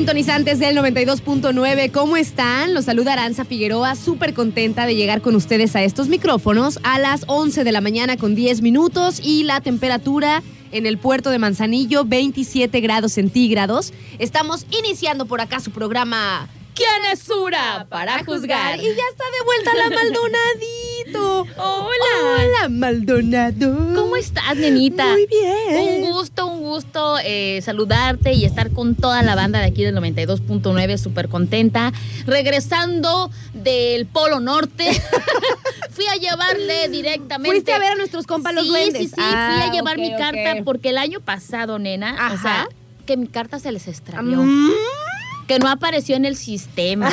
[0.00, 1.90] Sintonizantes del 92.9.
[1.92, 2.72] ¿Cómo están?
[2.72, 7.24] Los saluda Aranza Figueroa, súper contenta de llegar con ustedes a estos micrófonos a las
[7.26, 12.06] 11 de la mañana con 10 minutos y la temperatura en el puerto de Manzanillo,
[12.06, 13.92] 27 grados centígrados.
[14.18, 16.48] Estamos iniciando por acá su programa
[16.80, 17.86] ¿Quién es Sura?
[17.90, 18.78] Para juzgar.
[18.78, 21.40] Y ya está de vuelta la Maldonadito.
[21.62, 22.38] Hola.
[22.38, 23.94] Hola, Maldonado.
[23.94, 25.12] ¿Cómo estás, nenita?
[25.12, 26.04] Muy bien.
[26.04, 30.96] Un gusto, gusto eh, saludarte y estar con toda la banda de aquí del 92.9,
[30.96, 31.92] súper contenta.
[32.26, 34.84] Regresando del Polo Norte,
[35.90, 37.50] fui a llevarle directamente.
[37.50, 39.02] Fuiste a ver a nuestros compas los sí, duendes.
[39.02, 40.64] Sí, sí, Ah, fui a llevar ok, mi carta ok.
[40.64, 42.38] porque el año pasado, nena, o Ajá.
[42.42, 42.68] sea,
[43.06, 44.38] que mi carta se les extravió.
[44.42, 44.70] Mm.
[45.48, 47.10] Que no apareció en el sistema.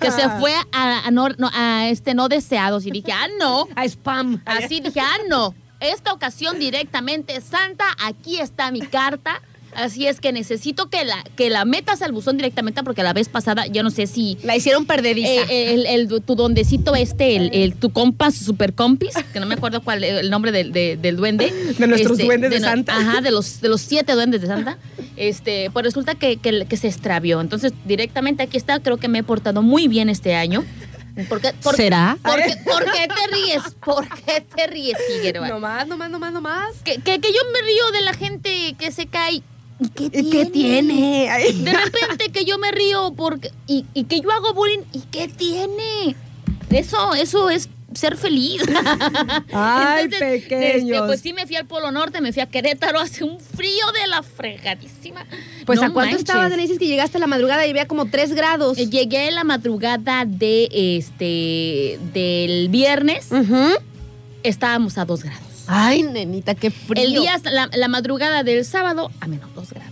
[0.00, 2.86] que se fue a, a no, no, a este no deseados.
[2.86, 3.68] Y dije, ah, no.
[3.76, 4.40] A spam.
[4.46, 5.54] Así dije, ah, no.
[5.80, 9.40] Esta ocasión directamente, Santa, aquí está mi carta.
[9.74, 13.28] Así es que necesito que la, que la metas al buzón directamente porque la vez
[13.28, 15.28] pasada, yo no sé si La hicieron perdediza.
[15.28, 19.54] eh, el, el- tu dondecito este, el, el- tu compas, super compis, que no me
[19.54, 21.46] acuerdo cuál el nombre del, de- del duende.
[21.46, 22.96] Este, De nuestros duendes de Santa.
[22.96, 24.78] Ajá, de los, de los siete duendes de Santa.
[25.16, 27.40] Este, pues resulta que, que, que se extravió.
[27.40, 30.64] Entonces, directamente aquí está, creo que me he portado muy bien este año.
[31.28, 32.16] ¿Por qué, por- ¿Será?
[32.22, 33.62] ¿Por qué, por qué te ríes?
[33.84, 35.48] ¿Por qué te ríes, Figueroa?
[35.48, 36.76] No más, no más, no más, no más.
[36.84, 39.42] Que, que, que yo me río de la gente que se cae.
[39.80, 40.30] ¿Y qué tiene?
[40.30, 41.52] ¿Qué tiene?
[41.54, 45.28] De repente que yo me río porque y, y que yo hago bullying y qué
[45.28, 46.16] tiene.
[46.70, 48.62] Eso eso es ser feliz.
[49.52, 50.96] Ay, Entonces, pequeños.
[50.96, 53.86] este, pues sí me fui al Polo Norte, me fui a Querétaro, hace un frío
[54.00, 55.24] de la fregadísima.
[55.66, 56.18] Pues No a cuánto manches.
[56.20, 56.68] estabas, Denise?
[56.74, 58.78] Dices que llegaste a la madrugada y había como 3 grados.
[58.78, 63.28] Eh, Llegué la madrugada de este del viernes,
[64.42, 65.42] estábamos a dos grados.
[65.66, 67.02] Ay, nenita, qué frío.
[67.04, 69.87] El día, la, la madrugada del sábado, a menos dos grados.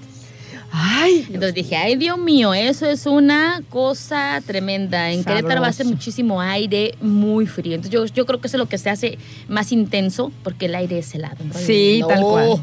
[0.79, 5.11] Ay, Entonces dije, ay Dios mío, eso es una cosa tremenda.
[5.11, 5.95] En Querétaro hace Sabroso.
[5.97, 7.77] muchísimo aire, muy frío.
[7.77, 10.75] Entonces yo, yo creo que eso es lo que se hace más intenso, porque el
[10.75, 11.43] aire es helado.
[11.43, 11.55] ¿no?
[11.55, 12.63] Sí, tal cual.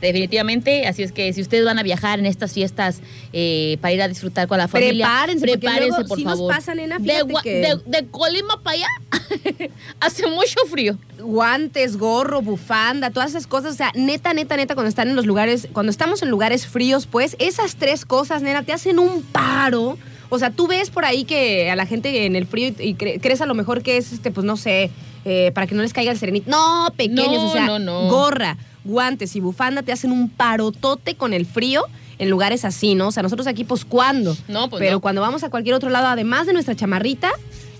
[0.00, 3.00] Definitivamente, así es que si ustedes van a viajar en estas fiestas
[3.32, 6.54] eh, para ir a disfrutar con la familia, Prepárense, prepárense luego por nos favor.
[6.54, 8.86] pasa, nena, de, fíjate Gua- que- de- de Colima para allá
[10.00, 10.98] hace mucho frío.
[11.18, 13.72] guantes, gorro, bufanda, todas esas cosas.
[13.72, 17.06] O sea, neta, neta, neta, cuando están en los lugares, cuando estamos en lugares fríos,
[17.06, 19.98] pues esas tres cosas, nena, te hacen un paro.
[20.28, 22.94] O sea, tú ves por ahí que a la gente en el frío y, y
[22.96, 24.90] cre- crees a lo mejor que es, este, pues no sé,
[25.24, 26.50] eh, para que no les caiga el serenito.
[26.50, 28.08] No, pequeños, No, o sea, no, no.
[28.08, 28.56] gorra,
[28.86, 31.84] guantes y bufanda te hacen un parotote con el frío
[32.18, 33.08] en lugares así, ¿no?
[33.08, 34.36] O sea, nosotros aquí, pues, ¿cuándo?
[34.48, 35.00] No, pues Pero no.
[35.00, 37.30] cuando vamos a cualquier otro lado, además de nuestra chamarrita,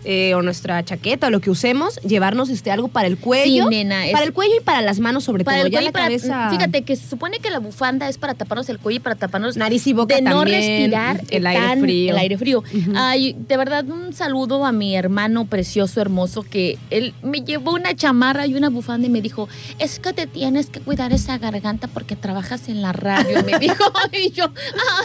[0.07, 3.65] eh, o nuestra chaqueta o lo que usemos, llevarnos este algo para el cuello.
[3.65, 5.67] Sí, nena, es- Para el cuello y para las manos sobre Para todo.
[5.67, 6.49] el cuello la y para- cabeza.
[6.51, 9.57] Fíjate que se supone que la bufanda es para taparnos el cuello y para taparnos
[9.57, 12.11] Nariz y boca de no también, respirar el aire frío.
[12.13, 12.65] El aire frío.
[12.95, 17.95] Ay, de verdad un saludo a mi hermano precioso, hermoso, que él me llevó una
[17.97, 19.49] chamarra y una bufanda y me dijo,
[19.79, 23.43] es que te tienes que cuidar esa garganta porque trabajas en la radio.
[23.45, 24.45] Me dijo, y yo,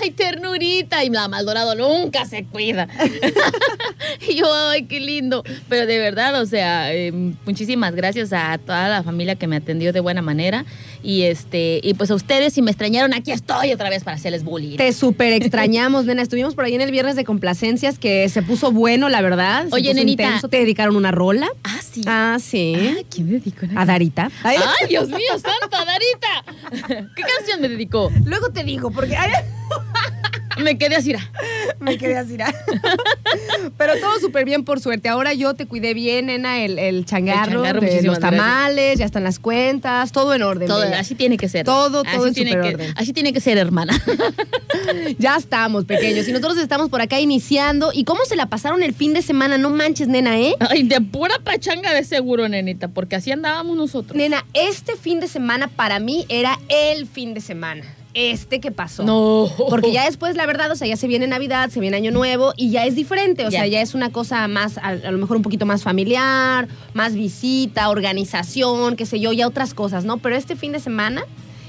[0.02, 1.04] ay, ternurita.
[1.04, 2.88] Y la Maldonado nunca se cuida.
[4.28, 5.44] y yo, ay, qué lindo.
[5.70, 7.12] Pero de verdad, o sea, eh,
[7.46, 10.66] muchísimas gracias a toda la familia que me atendió de buena manera.
[11.02, 14.44] Y este, y pues a ustedes, si me extrañaron, aquí estoy otra vez para hacerles
[14.44, 14.76] bullying.
[14.76, 16.22] Te súper extrañamos, nena.
[16.22, 19.68] Estuvimos por ahí en el viernes de complacencias que se puso bueno, la verdad.
[19.70, 20.24] Se Oye, nenita.
[20.24, 20.50] intenso.
[20.50, 21.48] ¿Te dedicaron una rola?
[21.64, 22.02] Ah, sí.
[22.06, 22.76] Ah, sí.
[22.78, 23.68] Ah, ¿quién dedicó?
[23.76, 24.30] A Darita.
[24.44, 24.60] Ay,
[24.90, 27.08] Dios mío, santa Darita.
[27.16, 28.12] ¿Qué canción me dedicó?
[28.26, 29.16] Luego te digo, porque.
[30.64, 31.14] Me quedé así.
[31.80, 32.38] Me quedé así.
[33.78, 35.10] Pero todo súper bien, por suerte.
[35.10, 39.06] Ahora yo te cuidé bien, nena, el, el changarro, changarro, de muchísimas los tamales, ya
[39.06, 40.68] están las cuentas, todo en orden.
[40.68, 41.66] Todo, así tiene que ser.
[41.66, 42.94] Todo, Así todo en tiene que- orden.
[42.96, 43.94] Así tiene que ser, hermana.
[45.20, 46.28] Ya estamos, pequeños.
[46.28, 47.92] Y nosotros estamos por acá iniciando.
[47.94, 49.58] ¿Y cómo se la pasaron el fin de semana?
[49.58, 50.56] No manches, nena, ¿eh?
[50.60, 54.16] Ay, de pura pachanga de seguro, nenita, porque así andábamos nosotros.
[54.18, 57.84] Nena, este fin de semana para mí era el fin de semana.
[58.14, 59.04] Este que pasó.
[59.04, 59.48] No.
[59.70, 62.54] Porque ya después, la verdad, o sea, ya se viene Navidad, se viene Año Nuevo
[62.58, 63.46] y ya es diferente.
[63.48, 66.68] O sea, ya es una cosa más, a, a lo mejor un poquito más familiar,
[66.94, 70.18] más visita, organización, qué sé yo, ya otras cosas, ¿no?
[70.18, 71.24] Pero este fin de semana,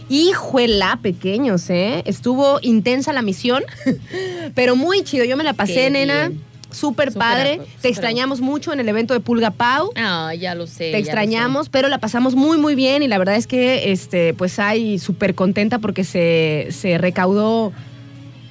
[0.09, 2.03] híjuela, pequeños, ¿eh?
[2.07, 3.63] Estuvo intensa la misión,
[4.55, 5.25] pero muy chido.
[5.25, 6.29] Yo me la pasé, Qué nena.
[6.29, 6.52] bien.
[6.73, 7.61] Súper padre.
[7.81, 9.91] Te extrañamos mucho en el evento de Pulga Pau.
[9.97, 10.91] Ah, ya lo sé.
[10.91, 14.59] Te extrañamos, pero la pasamos muy, muy bien y la verdad es que, este, pues,
[14.59, 17.73] hay súper contenta porque se, se recaudó,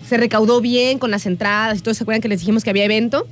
[0.08, 1.94] se recaudó bien con las entradas y todo.
[1.94, 3.28] ¿Se acuerdan que les dijimos que había evento?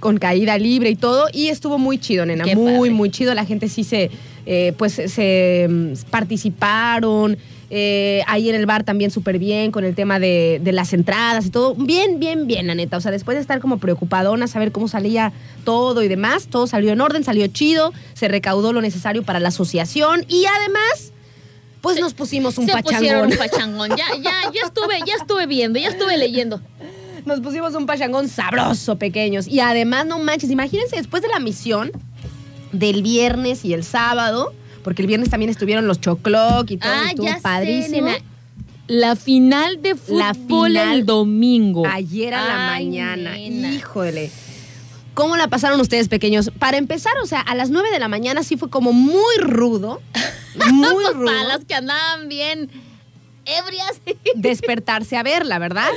[0.00, 1.28] Con caída libre y todo.
[1.32, 2.44] Y estuvo muy chido, nena.
[2.44, 2.90] Qué muy, padre.
[2.90, 3.34] muy chido.
[3.34, 4.10] La gente sí se,
[4.46, 7.38] eh, pues, se mm, participaron.
[7.70, 11.46] Eh, ahí en el bar también súper bien con el tema de, de las entradas
[11.46, 11.74] y todo.
[11.74, 12.96] Bien, bien, bien, la neta.
[12.96, 15.32] O sea, después de estar como preocupadona, saber cómo salía
[15.64, 19.48] todo y demás, todo salió en orden, salió chido, se recaudó lo necesario para la
[19.48, 21.12] asociación y además,
[21.82, 23.32] pues nos pusimos un Se pusieron pachangón.
[23.32, 23.88] un pachangón.
[23.90, 26.62] Ya, ya, ya estuve, ya estuve viendo, ya estuve leyendo.
[27.26, 29.46] Nos pusimos un pachangón sabroso, pequeños.
[29.46, 31.92] Y además, no manches, imagínense, después de la misión
[32.72, 37.06] del viernes y el sábado, porque el viernes también estuvieron los chocloc y todo, Ah,
[37.10, 38.06] estuvo ya sé, padrísimo.
[38.08, 38.18] nena.
[38.86, 41.86] La final de La fútbol final el domingo.
[41.86, 43.32] Ayer a la Ay, mañana.
[43.32, 43.72] nena.
[43.74, 44.30] Híjole.
[45.14, 46.50] ¿Cómo la pasaron ustedes, pequeños?
[46.58, 50.00] Para empezar, o sea, a las 9 de la mañana sí fue como muy rudo.
[50.72, 51.26] Muy Pues rudo.
[51.26, 52.70] para las que andaban bien
[53.44, 54.00] ebrias.
[54.34, 55.88] despertarse a verla, ¿verdad?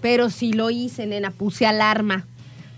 [0.00, 2.26] Pero sí lo hice, nena, puse alarma.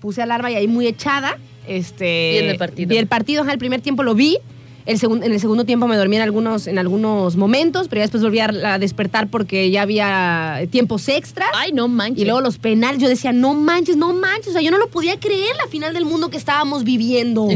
[0.00, 1.38] Puse alarma y ahí muy echada.
[1.66, 2.88] Este, Vi el partido.
[2.88, 4.36] Vi el partido, ajá, el primer tiempo lo vi.
[4.86, 8.02] El segun- en el segundo tiempo me dormí en algunos, en algunos momentos, pero ya
[8.04, 11.48] después volví a despertar porque ya había tiempos extras.
[11.54, 12.20] Ay, no manches.
[12.20, 14.48] Y luego los penales, yo decía, no manches, no manches.
[14.48, 17.48] O sea, yo no lo podía creer la final del mundo que estábamos viviendo.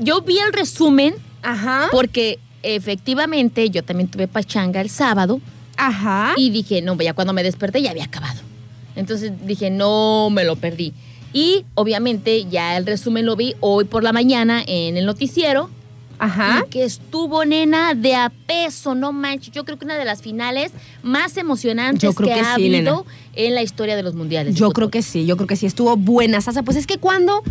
[0.00, 1.88] Yo vi el resumen Ajá.
[1.92, 5.40] porque efectivamente yo también tuve pachanga el sábado
[5.76, 6.32] Ajá.
[6.36, 8.40] y dije, no, ya cuando me desperté ya había acabado.
[8.96, 10.92] Entonces dije, no, me lo perdí.
[11.34, 15.70] Y obviamente ya el resumen lo vi hoy por la mañana en el noticiero.
[16.24, 16.64] Ajá.
[16.66, 19.52] Y que estuvo, nena, de a peso, no manches.
[19.52, 20.72] Yo creo que una de las finales
[21.02, 23.02] más emocionantes Yo creo que, que ha sí, habido nena.
[23.34, 24.54] en la historia de los mundiales.
[24.54, 25.66] Yo creo que sí, yo creo que sí.
[25.66, 26.62] Estuvo buena, Sasa.
[26.62, 27.42] Pues es que cuando.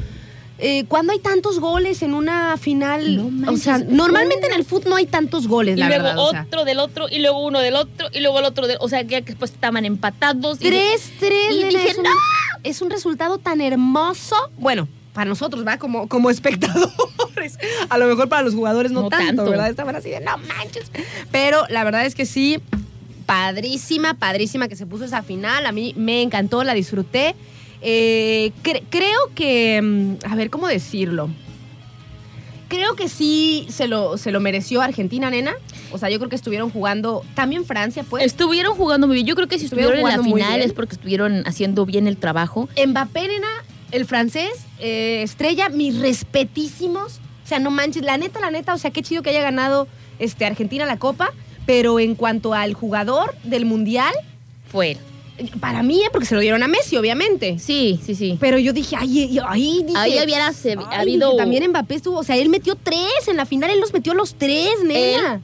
[0.63, 4.91] eh, cuando hay tantos goles en una final, No o sea, normalmente en el fútbol
[4.91, 6.19] no hay tantos goles, Y la luego verdad.
[6.19, 6.43] o sea.
[6.43, 9.03] otro del otro, y luego uno del otro, y luego el otro del O sea,
[9.05, 10.59] que después estaban empatados.
[10.61, 11.97] y- Tres, tres, y dije, es,
[12.63, 14.35] es un resultado tan hermoso.
[14.59, 15.77] Bueno, para nosotros, ¿va?
[15.77, 17.57] Como, como espectadores.
[17.89, 19.45] A lo mejor para los jugadores no, No tanto, tanto.
[19.51, 19.69] ¿verdad?
[19.69, 20.91] Estaban así de no manches.
[21.31, 22.59] Pero la verdad es que sí,
[23.25, 25.65] padrísima, padrísima que se puso esa final.
[25.65, 27.35] A mí me encantó, la disfruté.
[27.81, 29.81] Eh, cre- creo que.
[29.81, 31.29] mm, A ver, ¿cómo decirlo?
[32.67, 35.53] Creo que sí se lo, se lo mereció Argentina, nena.
[35.91, 37.23] O sea, yo creo que estuvieron jugando.
[37.35, 38.23] También Francia, pues.
[38.23, 39.27] Estuvieron jugando muy bien.
[39.27, 42.15] Yo creo que si Estuvieron estuvieron, en la final es porque estuvieron haciendo bien el
[42.15, 42.69] trabajo.
[42.87, 43.47] Mbappé, nena,
[43.91, 47.19] el francés, eh, estrella, mis respetísimos.
[47.43, 49.87] O sea, no manches, la neta, la neta, o sea, qué chido que haya ganado
[50.19, 51.31] este, Argentina la Copa.
[51.65, 54.13] Pero en cuanto al jugador del Mundial,
[54.71, 54.97] Fue.
[55.37, 57.59] eh, para mí, eh, porque se lo dieron a Messi, obviamente.
[57.59, 58.37] Sí, sí, sí.
[58.39, 62.23] Pero yo dije, ay, ay, dije, Ahí hubiera ay, habido- dije, También Mbappé estuvo, o
[62.23, 65.41] sea, él metió tres en la final, él los metió los tres, nena.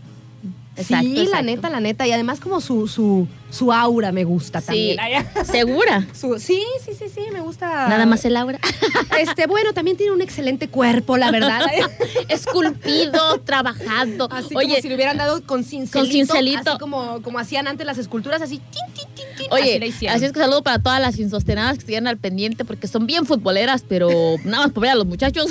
[0.78, 1.46] Exacto, sí, la exacto.
[1.46, 2.08] neta, la neta.
[2.08, 5.26] Y además como su, su, su aura me gusta Sí, también.
[5.46, 6.08] segura.
[6.14, 7.88] Su- sí, sí, sí, sí, me gusta.
[7.90, 8.60] Nada más el aura.
[9.20, 11.62] Este, bueno, también tiene un excelente cuerpo, la verdad.
[12.30, 14.30] Esculpido, trabajado.
[14.32, 16.00] Así Oye, como si le hubieran dado con cincelito.
[16.00, 16.70] Con cincelito.
[16.72, 18.60] Así como, como hacían antes las esculturas, así.
[18.60, 21.80] tin, tin, tin, tin, Oye, la así es que saludo para todas las insostenadas que
[21.80, 24.10] estuvieran al pendiente porque son bien futboleras, pero
[24.44, 25.48] nada más por ver a los muchachos.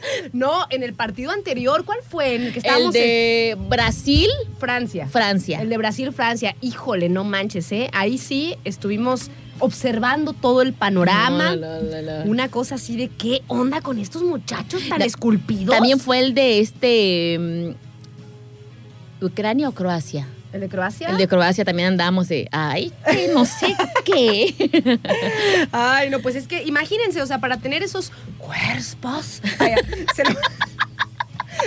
[0.32, 2.34] No, en el partido anterior, ¿cuál fue?
[2.34, 5.06] En el que El estábamos de Brasil, en Francia.
[5.06, 5.60] Francia.
[5.62, 6.56] El de Brasil-Francia.
[6.60, 7.90] Híjole, no manches, ¿eh?
[7.92, 11.56] Ahí sí estuvimos observando todo el panorama.
[11.56, 11.66] No.
[12.30, 15.74] Una cosa así de qué onda con estos muchachos tan esculpidos.
[15.74, 17.38] También fue el de este.
[19.20, 20.28] mm, ¿Ucrania o Croacia?
[20.56, 21.08] ¿El de Croacia?
[21.10, 22.48] El de Croacia también andamos de.
[22.50, 24.98] Ay, que no sé qué.
[25.72, 29.42] Ay, no, pues es que imagínense, o sea, para tener esos cuerpos.
[29.58, 29.76] Vaya,
[30.14, 30.30] se, lo,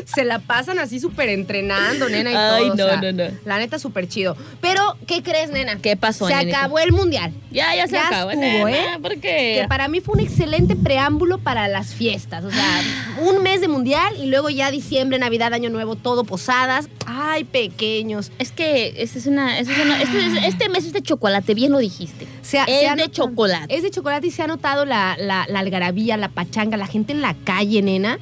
[0.06, 2.72] se la pasan así súper entrenando, nena, y Ay, todo.
[2.72, 3.24] o no, sea, no, no.
[3.46, 4.36] La neta, súper chido.
[4.62, 5.78] Pero, ¿qué crees, nena?
[5.78, 6.60] ¿Qué pasó, Se nenita?
[6.60, 7.32] acabó el mundial.
[7.52, 8.32] Ya, ya se Ya acabó.
[8.32, 9.00] estuvo, nena, ¿eh?
[9.02, 9.20] ¿Por Que
[9.62, 9.66] qué?
[9.68, 12.44] para mí fue un excelente preámbulo para las fiestas.
[12.44, 12.82] O sea,
[13.22, 16.88] un mes de mundial y luego ya diciembre, Navidad, Año Nuevo, todo posadas.
[17.06, 18.32] Ay, pequeños.
[18.40, 21.54] Es que esta es una, esta es una- este, es- este mes es de chocolate,
[21.54, 22.28] bien lo dijiste.
[22.42, 23.76] Se ha- es se ha de notado- chocolate.
[23.76, 27.14] Es de chocolate y se ha notado la, la, la algarabía, la pachanga, la gente
[27.14, 28.20] en la calle, nena.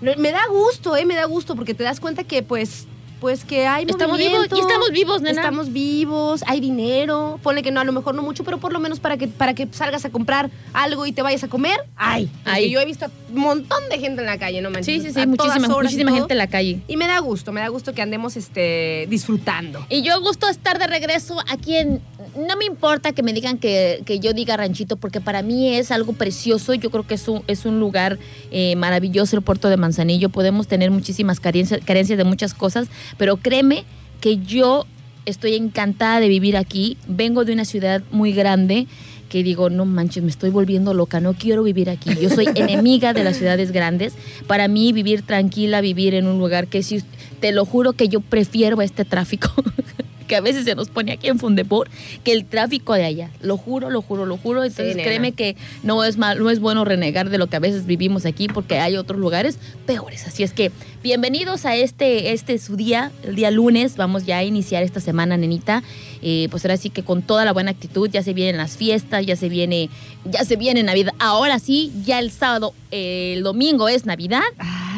[0.00, 1.04] Me da gusto, ¿eh?
[1.04, 2.86] Me da gusto porque te das cuenta que, pues,
[3.20, 5.40] pues que hay Estamos movimiento, vivos, y estamos vivos, nena.
[5.40, 7.38] Estamos vivos, hay dinero.
[7.42, 9.54] Ponle que no, a lo mejor no mucho, pero por lo menos para que, para
[9.54, 11.78] que salgas a comprar algo y te vayas a comer.
[11.96, 12.30] Hay.
[12.70, 14.86] Yo he visto un montón de gente en la calle, no manches.
[14.86, 16.80] Sí, sí, sí, a muchísima, muchísima gente en la calle.
[16.88, 19.84] Y me da gusto, me da gusto que andemos este, disfrutando.
[19.88, 22.00] Y yo gusto estar de regreso aquí en...
[22.36, 25.90] No me importa que me digan que, que yo diga ranchito, porque para mí es
[25.90, 26.74] algo precioso.
[26.74, 28.18] Yo creo que es un, es un lugar
[28.50, 30.28] eh, maravilloso el puerto de Manzanillo.
[30.28, 33.84] Podemos tener muchísimas carencias, carencias de muchas cosas, pero créeme
[34.20, 34.86] que yo
[35.26, 36.96] estoy encantada de vivir aquí.
[37.06, 38.86] Vengo de una ciudad muy grande
[39.28, 42.10] que digo, no manches, me estoy volviendo loca, no quiero vivir aquí.
[42.20, 44.14] Yo soy enemiga de las ciudades grandes.
[44.46, 47.02] Para mí, vivir tranquila, vivir en un lugar que si,
[47.40, 49.52] te lo juro que yo prefiero este tráfico.
[50.28, 51.88] que a veces se nos pone aquí en Fundepor,
[52.22, 53.30] que el tráfico de allá.
[53.40, 54.62] Lo juro, lo juro, lo juro.
[54.62, 57.86] Entonces créeme que no es mal, no es bueno renegar de lo que a veces
[57.86, 60.26] vivimos aquí porque hay otros lugares peores.
[60.26, 60.70] Así es que
[61.02, 63.96] bienvenidos a este, este su día, el día lunes.
[63.96, 65.82] Vamos ya a iniciar esta semana, nenita.
[66.22, 69.24] Eh, pues ahora sí que con toda la buena actitud, ya se vienen las fiestas,
[69.24, 69.88] ya se viene,
[70.24, 71.14] ya se viene Navidad.
[71.18, 74.42] Ahora sí, ya el sábado, eh, el domingo es Navidad.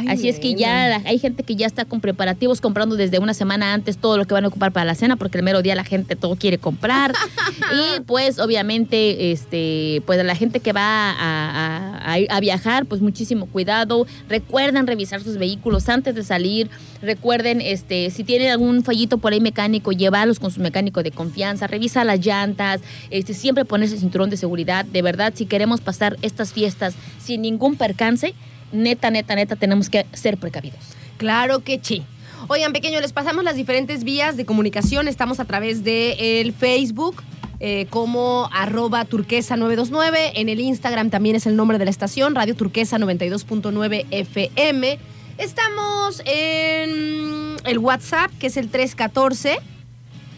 [0.01, 3.35] Ay, Así es que ya hay gente que ya está con preparativos comprando desde una
[3.35, 5.75] semana antes todo lo que van a ocupar para la cena, porque el mero día
[5.75, 7.13] la gente todo quiere comprar.
[7.73, 13.01] y pues obviamente, este, pues la gente que va a, a- a- a viajar, pues
[13.01, 14.07] muchísimo cuidado.
[14.29, 16.71] Recuerden revisar sus vehículos antes de salir.
[17.03, 21.67] Recuerden, este, si tienen algún fallito por ahí mecánico, llevarlos con su mecánico de confianza,
[21.67, 22.81] revisa las llantas,
[23.11, 24.85] este, siempre ponerse el cinturón de seguridad.
[24.85, 28.35] De verdad, si queremos pasar estas fiestas sin ningún percance,
[28.73, 30.81] neta, neta, neta, tenemos que ser precavidos.
[31.17, 32.03] Claro que sí.
[32.49, 35.09] Oigan, pequeño, les pasamos las diferentes vías de comunicación.
[35.09, 37.23] Estamos a través de el Facebook
[37.61, 40.41] eh, como arroba turquesa 929.
[40.41, 44.99] En el Instagram también es el nombre de la estación, Radio Turquesa 92.9 FM.
[45.37, 49.59] Estamos en el WhatsApp, que es el 314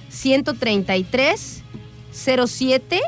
[0.08, 1.62] 133
[2.12, 3.00] 07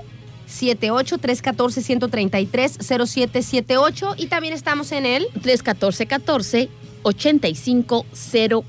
[0.55, 6.69] 78 314 133 0778 y también estamos en el 314 14
[7.03, 8.07] 85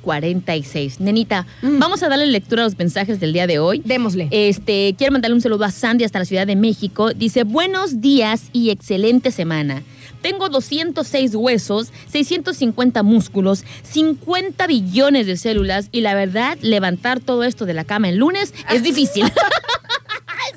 [0.02, 1.00] 046.
[1.00, 1.80] Nenita, Mm.
[1.80, 3.82] vamos a darle lectura a los mensajes del día de hoy.
[3.86, 4.28] démosle.
[4.32, 7.12] Este, quiero mandarle un saludo a Sandy hasta la Ciudad de México.
[7.14, 9.84] Dice, buenos días y excelente semana.
[10.22, 17.66] Tengo 206 huesos, 650 músculos, 50 billones de células y la verdad, levantar todo esto
[17.66, 19.26] de la cama el lunes es difícil.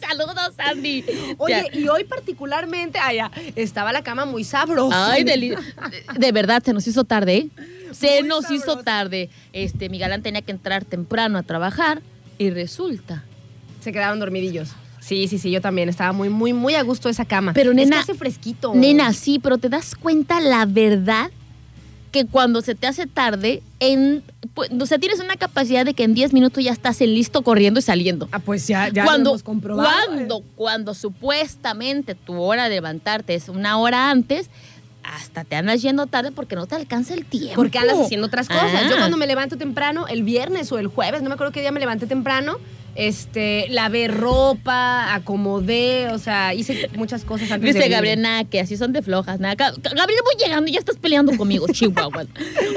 [0.09, 1.05] Saludos, Sandy.
[1.39, 1.79] Oye, Ya.
[1.79, 5.13] y hoy particularmente, allá, estaba la cama muy sabrosa.
[5.13, 5.57] Ay, de,
[6.19, 7.37] de verdad, se nos hizo tarde.
[7.37, 7.49] ¿eh?
[7.93, 9.29] Se Muy nos hizo tarde.
[9.53, 12.01] Este, mi galán tenía que entrar temprano a trabajar
[12.39, 13.25] y resulta.
[13.81, 14.71] Se quedaron dormidillos.
[15.01, 15.89] Sí, sí, sí, yo también.
[15.89, 17.53] Estaba muy, muy, muy a gusto esa cama.
[17.55, 18.75] Pero, Es que nena, hace fresquito.
[18.75, 21.31] Nena, sí, pero te das cuenta la verdad
[22.11, 24.23] que cuando se te hace tarde, en,
[24.55, 27.43] pues, o sea, tienes una capacidad de que en 10 minutos ya estás en listo
[27.43, 28.29] corriendo y saliendo.
[28.33, 30.07] Ah, pues ya, ya cuando, lo hemos comprobado.
[30.07, 34.51] cuando, cuando supuestamente tu hora de levantarte es una hora antes,
[35.03, 37.57] hasta te andas yendo tarde porque no te alcanza el tiempo.
[37.57, 38.71] Porque andas haciendo otras cosas.
[38.75, 38.89] Ah.
[38.89, 41.73] Yo cuando me levanto temprano, el viernes o el jueves, no me acuerdo qué día
[41.73, 42.59] me levanté temprano,
[42.99, 47.93] este, lavé ropa, acomodé, o sea, hice muchas cosas antes de Dice venir.
[47.93, 49.55] Gabriel, nada, que así son de flojas, nada.
[49.55, 52.25] Ga- Gabriel, voy llegando y ya estás peleando conmigo, Chihuahua.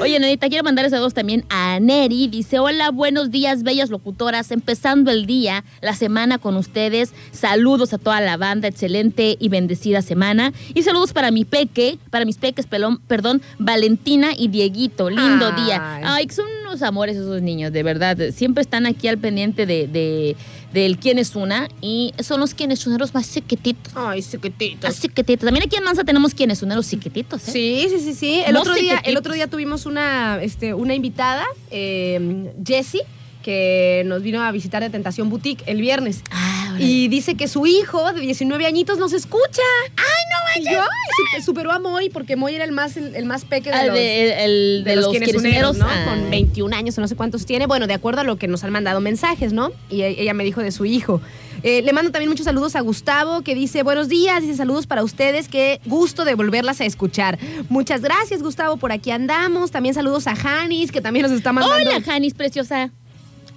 [0.00, 2.28] Oye, Nenita, quiero mandar saludos también a Neri.
[2.28, 4.52] Dice, hola, buenos días, bellas locutoras.
[4.52, 7.12] Empezando el día, la semana con ustedes.
[7.32, 10.52] Saludos a toda la banda, excelente y bendecida semana.
[10.72, 15.10] Y saludos para mi peque, para mis peques, pelón, perdón, Valentina y Dieguito.
[15.10, 15.64] Lindo Ay.
[15.64, 16.00] día.
[16.04, 18.16] Ay, que son unos amores esos niños, de verdad.
[18.34, 20.36] Siempre están aquí al pendiente de, de-
[20.72, 21.68] del quién es una.
[21.82, 23.92] Y son los quiénes son los más chiquititos.
[23.94, 24.86] Ay, chiquitito.
[24.86, 25.44] Los chiquititos.
[25.44, 27.52] También aquí en Manza tenemos quienes son los chiquititos, ¿eh?
[27.52, 28.42] Sí, sí, sí, sí.
[28.46, 33.02] El, No otro, día, el otro día tuvimos una, este, una invitada, eh, Jessie,
[33.42, 36.22] que nos vino a visitar de Tentación Boutique el viernes.
[36.30, 36.76] Ah.
[36.78, 39.62] Y dice que su hijo de 19 añitos nos escucha.
[39.96, 43.14] ¡Ay, no Y yo, ay, super- superó a Moy porque Moy era el más, el,
[43.14, 44.30] el más peque de Ah, los, de, el,
[44.78, 45.86] el- de de los los quienesuneros, ¿no?
[45.86, 46.04] ah.
[46.06, 47.66] Con 21 años o no sé cuántos tiene.
[47.66, 49.70] Bueno, de acuerdo a lo que nos han mandado mensajes, ¿no?
[49.90, 51.20] Y e- ella me dijo de su hijo.
[51.62, 55.04] Eh, le mando también muchos saludos a Gustavo, que dice, buenos días, dice saludos para
[55.04, 57.38] ustedes, qué gusto de volverlas a escuchar.
[57.68, 59.70] Muchas gracias, Gustavo, por aquí andamos.
[59.70, 61.90] También saludos a Janis, que también nos está mandando.
[61.90, 62.90] Hola, Janis, preciosa.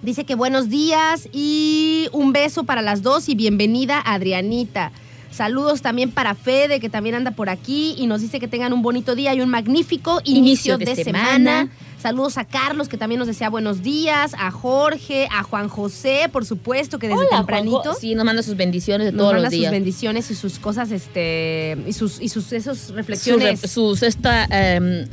[0.01, 4.91] Dice que buenos días y un beso para las dos y bienvenida Adrianita.
[5.31, 8.81] Saludos también para Fede, que también anda por aquí y nos dice que tengan un
[8.81, 11.27] bonito día y un magnífico inicio, Inicio de de, semana.
[11.27, 11.69] semana.
[11.99, 16.45] Saludos a Carlos, que también nos desea buenos días, a Jorge, a Juan José, por
[16.45, 17.95] supuesto, que desde Hola, tempranito.
[17.99, 19.71] Sí, nos manda sus bendiciones de nos todos manda los sus días.
[19.71, 23.63] bendiciones y sus cosas, este, y sus, y sus esos Sus, reflexiones.
[23.63, 25.07] re- sus esta, em,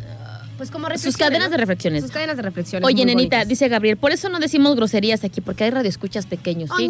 [0.57, 1.53] pues como sus cadenas ¿no?
[1.53, 2.03] de reflexiones.
[2.03, 2.87] Sus cadenas de reflexiones.
[2.87, 3.49] Oye, nenita, bonitas.
[3.49, 6.89] dice Gabriel, por eso no decimos groserías aquí, porque hay radioescuchas pequeños, ¿sí?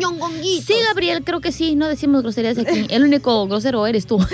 [0.67, 2.87] Sí, Gabriel, creo que sí, no decimos groserías aquí.
[2.91, 4.19] El único grosero eres tú.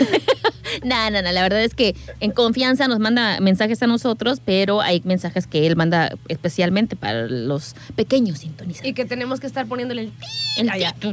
[0.85, 4.81] No, no, no, la verdad es que en confianza nos manda mensajes a nosotros, pero
[4.83, 8.89] hay mensajes que él manda especialmente para los pequeños sintonizadores.
[8.91, 10.13] Y que tenemos que estar poniéndole el
[10.59, 10.93] El allá.
[11.01, 11.09] ti-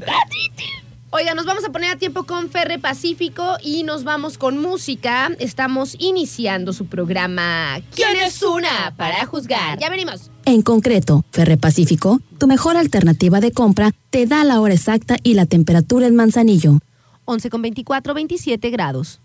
[1.17, 5.31] Oiga, nos vamos a poner a tiempo con Ferre Pacífico y nos vamos con música.
[5.39, 9.79] Estamos iniciando su programa ¿Quién es una para juzgar?
[9.79, 10.29] Ya venimos.
[10.43, 15.35] En concreto, Ferre Pacífico, tu mejor alternativa de compra, te da la hora exacta y
[15.35, 16.79] la temperatura en Manzanillo.
[17.23, 19.21] 11 con 24, 27 grados.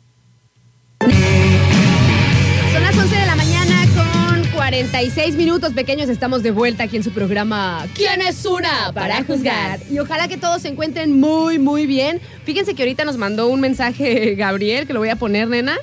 [4.70, 6.08] 46 minutos pequeños.
[6.08, 9.80] Estamos de vuelta aquí en su programa ¿Quién es una para juzgar?
[9.90, 12.20] Y ojalá que todos se encuentren muy, muy bien.
[12.44, 15.76] Fíjense que ahorita nos mandó un mensaje Gabriel, que lo voy a poner, nena,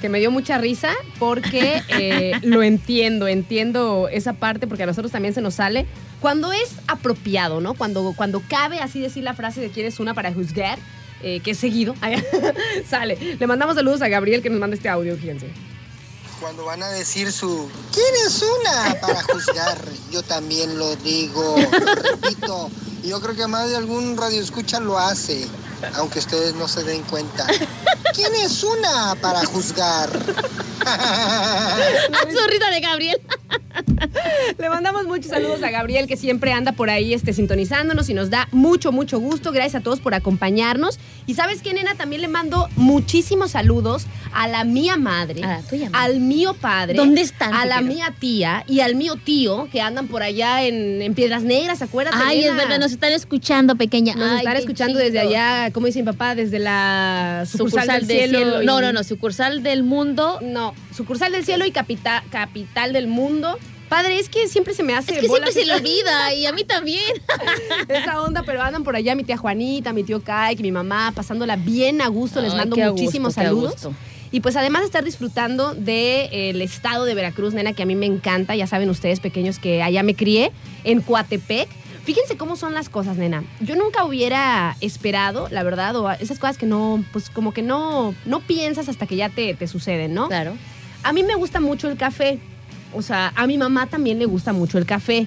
[0.00, 5.12] que me dio mucha risa porque eh, lo entiendo, entiendo esa parte porque a nosotros
[5.12, 5.84] también se nos sale.
[6.22, 7.74] Cuando es apropiado, ¿no?
[7.74, 10.78] Cuando, cuando cabe así decir la frase de ¿quién es una para juzgar?
[11.22, 11.94] eh, que es seguido,
[12.86, 13.18] sale.
[13.38, 15.48] Le mandamos saludos a Gabriel que nos manda este audio, fíjense.
[16.40, 18.98] Cuando van a decir su ¿Quién es una?
[19.00, 19.78] para juzgar,
[20.10, 22.70] yo también lo digo, lo repito.
[23.02, 25.46] Y yo creo que más de algún radio escucha lo hace,
[25.94, 27.46] aunque ustedes no se den cuenta.
[28.14, 30.10] ¿Quién es una para juzgar?
[30.82, 31.76] Ah,
[32.34, 33.20] sonrisa de Gabriel.
[34.58, 38.30] Le mandamos muchos saludos a Gabriel que siempre anda por ahí este, sintonizándonos y nos
[38.30, 39.52] da mucho, mucho gusto.
[39.52, 40.98] Gracias a todos por acompañarnos.
[41.26, 45.62] Y sabes qué, nena, también le mando muchísimos saludos a la mía madre, A la
[45.62, 46.04] tuya madre.
[46.14, 50.08] al mío padre, ¿Dónde están, a la mía tía y al mío tío que andan
[50.08, 52.16] por allá en, en Piedras Negras, acuérdate.
[52.20, 54.14] Ay, es verdad, nos están escuchando, pequeña.
[54.14, 55.04] Nos Ay, están escuchando chido.
[55.04, 58.62] desde allá, como dice mi papá, desde la sucursal, Sucursal del cielo.
[58.62, 60.38] y- No, no, no, sucursal del mundo.
[60.42, 63.58] No, sucursal del cielo y capita- capital del mundo.
[63.88, 65.14] Padre, es que siempre se me hace.
[65.14, 67.02] Es que siempre se le olvida y a mí también.
[67.88, 71.56] esa onda, pero andan por allá mi tía Juanita, mi tío Kai, mi mamá, pasándola
[71.56, 72.40] bien a gusto.
[72.40, 73.88] Les mando muchísimos gusto, saludos.
[74.32, 78.06] Y pues además de estar disfrutando del estado de Veracruz, nena, que a mí me
[78.06, 80.52] encanta, ya saben ustedes pequeños que allá me crié,
[80.84, 81.68] en Coatepec.
[82.04, 83.44] Fíjense cómo son las cosas, nena.
[83.60, 88.14] Yo nunca hubiera esperado, la verdad, o esas cosas que no, pues como que no,
[88.24, 90.28] no piensas hasta que ya te, te suceden, ¿no?
[90.28, 90.54] Claro.
[91.02, 92.38] A mí me gusta mucho el café.
[92.94, 95.26] O sea, a mi mamá también le gusta mucho el café.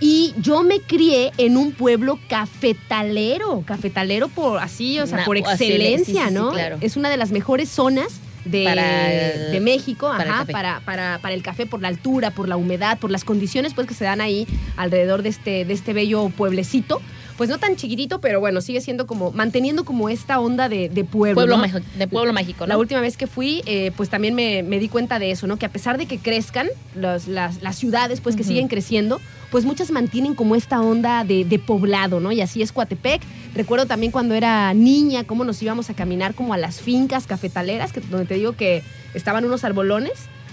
[0.00, 5.38] Y yo me crié en un pueblo cafetalero, cafetalero por así, o sea, Una- por
[5.38, 6.50] así, excelencia, sí, sí, ¿no?
[6.52, 6.78] claro.
[6.80, 10.52] Es una de las mejores zonas de, Para- de México, para el ajá, café.
[10.52, 13.86] para, para, para el café, por la altura, por la humedad, por las condiciones pues
[13.86, 17.02] que se dan ahí alrededor de este, de este bello pueblecito.
[17.36, 21.04] Pues no tan chiquitito, pero bueno, sigue siendo como, manteniendo como esta onda de, de
[21.04, 21.34] pueblo.
[21.34, 21.56] Pueblo
[21.98, 22.68] de pueblo mágico, ¿no?
[22.68, 25.58] La última vez que fui, eh, pues también me, me di cuenta de eso, ¿no?
[25.58, 29.20] Que a pesar de que crezcan los- las, las ciudades, pues que siguen creciendo,
[29.50, 32.32] pues muchas mantienen como esta onda de, de poblado, ¿no?
[32.32, 33.20] Y así es Coatepec.
[33.54, 37.92] Recuerdo también cuando era niña, cómo nos íbamos a caminar como a las fincas cafetaleras,
[37.92, 40.12] que, donde te digo que estaban unos arbolones,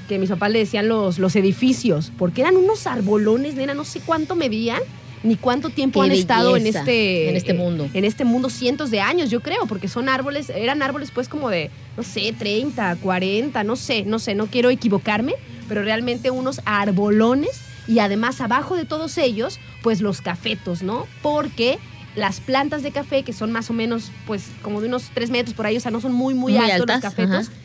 [0.09, 4.01] que mis papás le decían los, los edificios, porque eran unos arbolones, nena, no sé
[4.01, 4.81] cuánto medían.
[5.23, 7.89] Ni cuánto tiempo Qué han estado en este, en este mundo.
[7.93, 11.49] en este mundo cientos de años, yo creo, porque son árboles, eran árboles pues como
[11.49, 15.33] de, no sé, 30, 40, no sé, no sé, no quiero equivocarme,
[15.69, 21.07] pero realmente unos arbolones y además abajo de todos ellos, pues los cafetos, ¿no?
[21.21, 21.79] Porque
[22.15, 25.55] las plantas de café, que son más o menos, pues como de unos 3 metros
[25.55, 27.47] por ahí, o sea, no son muy, muy, Muy altos altas, los cafetos.
[27.47, 27.57] ajá.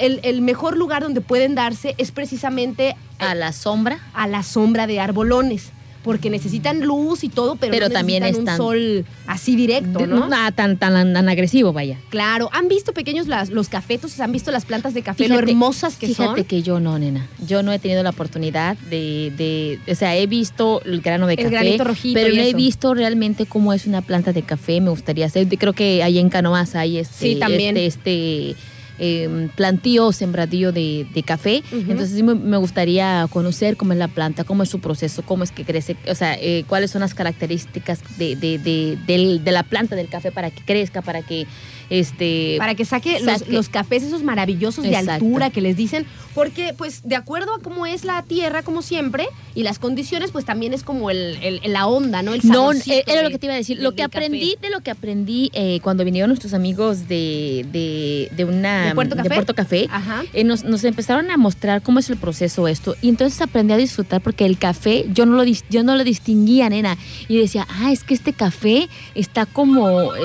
[0.00, 4.00] El, el mejor lugar donde pueden darse es precisamente A la sombra.
[4.12, 5.70] a la sombra de arbolones.
[6.04, 10.28] Porque necesitan luz y todo, pero, Pero no también necesitan un sol así directo, ¿no?
[10.30, 11.98] ah, tan, tan, tan agresivo, vaya.
[12.10, 14.20] Claro, ¿han visto pequeños las- los cafetos?
[14.20, 15.24] ¿Han visto las plantas de café?
[15.24, 16.44] Fíjate- lo hermosas que Fíjate son.
[16.44, 17.26] que yo no, nena.
[17.46, 21.34] Yo no he tenido la oportunidad de, de- o sea, he visto el grano de
[21.34, 24.42] El café, granito rojito pero y no he visto realmente cómo es una planta de
[24.42, 24.82] café.
[24.82, 25.48] Me gustaría hacer.
[25.56, 27.78] Creo que ahí en Canoas hay este, Sí, también.
[27.78, 28.56] este, este,
[28.98, 31.62] eh, plantío o sembradío de, de café.
[31.72, 35.44] Entonces sí me, me gustaría conocer cómo es la planta, cómo es su proceso, cómo
[35.44, 39.96] es que crece, o sea, eh, cuáles son las características de, de, de la planta
[39.96, 41.46] del café para que crezca, para que
[41.90, 43.52] este Para que saque, Los, saque.
[43.52, 47.86] los cafés esos maravillosos de altura que les dicen, porque pues de acuerdo a cómo
[47.86, 51.86] es la tierra, como siempre, y las condiciones, pues también es como el, el- la
[51.86, 52.34] onda, ¿no?
[52.34, 53.76] El No, eh, era de- lo que te iba a decir.
[53.78, 54.18] de- Lo que café.
[54.18, 58.94] aprendí, de lo que aprendí eh, cuando vinieron nuestros amigos de, de, de una ¿De
[58.94, 59.54] Puerto Café?
[59.54, 60.24] Café, Ajá.
[60.32, 62.96] eh, nos, nos empezaron a mostrar cómo es el proceso esto.
[63.02, 66.68] Y entonces aprendí a disfrutar porque el café, yo no lo, yo no lo distinguía,
[66.68, 66.96] nena.
[67.28, 70.20] Y decía, ah, es que este café está como, eh,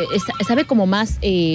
[0.48, 1.48] sabe como más eh,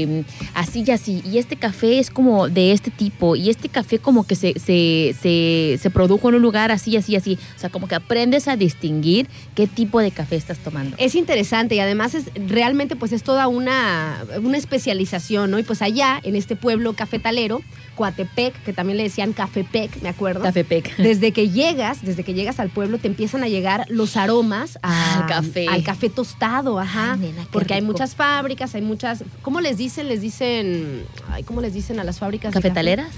[0.54, 1.22] así y así.
[1.24, 3.36] Y este café es como de este tipo.
[3.36, 7.16] Y este café como que se, se, se, se produjo en un lugar así, así,
[7.16, 7.38] así.
[7.56, 10.96] O sea, como que aprendes a distinguir qué tipo de café estás tomando.
[10.98, 15.58] Es interesante y además es realmente pues es toda una, una especialización, ¿no?
[15.58, 17.60] Y pues allá, en este pueblo cafetalero,
[17.94, 20.42] Coatepec, que también le decían Cafepec, me acuerdo.
[20.42, 20.96] Café Pec.
[20.98, 25.20] Desde que llegas, desde que llegas al pueblo, te empiezan a llegar los aromas a-
[25.20, 25.68] Al café.
[25.68, 27.12] al café tostado, ajá.
[27.12, 29.22] Ay, nena, qué porque hay muchas fábricas, hay muchas.
[29.42, 30.08] ¿Cómo les dicen?
[30.08, 31.04] Les dicen.
[31.30, 32.52] Ay, ¿cómo les dicen a las fábricas?
[32.52, 32.60] de?
[32.60, 33.10] ¿Cafetaleras?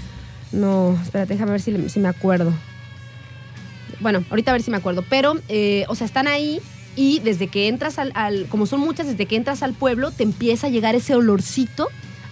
[0.51, 2.53] No, espérate, déjame ver si, si me acuerdo.
[3.99, 5.03] Bueno, ahorita a ver si me acuerdo.
[5.09, 6.61] Pero, eh, o sea, están ahí
[6.95, 10.23] y desde que entras al, al- como son muchas, desde que entras al pueblo, te
[10.23, 11.87] empieza a llegar ese olorcito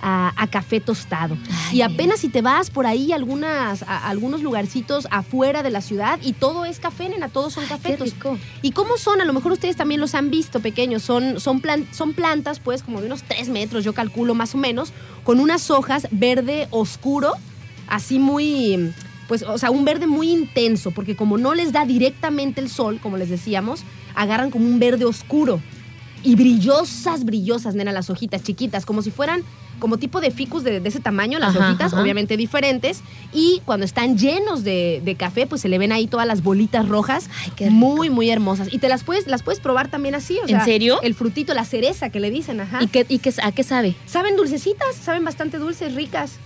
[0.08, 1.36] a, a café tostado.
[1.72, 5.82] Ay, y apenas si te vas por ahí algunas, a, algunos lugarcitos afuera de la
[5.82, 8.12] ciudad y todo es café, nena, todos son Qué cafetos.
[8.14, 8.38] rico.
[8.62, 9.20] ¿Y cómo son?
[9.20, 11.02] A lo mejor ustedes también los han visto pequeños.
[11.02, 14.60] Son, son, plan- son plantas, pues, como de unos 3 metros, yo calculo más o
[14.60, 17.34] menos, con unas hojas verde oscuro,
[17.88, 18.94] así muy,
[19.28, 23.00] pues, o sea, un verde muy intenso, porque como no les da directamente el sol,
[23.02, 23.82] como les decíamos,
[24.14, 25.62] agarran como un verde oscuro.
[26.26, 29.44] Y brillosas, brillosas, nena, las hojitas chiquitas, como si fueran
[29.80, 32.02] como tipo de ficus de, de ese tamaño, las Ajá, hojitas, ajá.
[32.02, 33.02] obviamente diferentes.
[33.34, 36.88] Y cuando están llenos de, de café, pues se le ven ahí todas las bolitas
[36.88, 37.30] rojas.
[37.44, 37.76] Ay, qué rico.
[37.76, 38.70] muy, muy hermosas.
[38.72, 40.38] Y te las puedes, las puedes probar también así.
[40.40, 41.02] O ¿En sea, serio?
[41.02, 42.82] El frutito, la cereza que le dicen, ajá.
[42.82, 43.96] ¿Y, qué, y qué, a qué sabe?
[44.06, 46.40] saben dulcecitas, saben bastante dulces, ricas.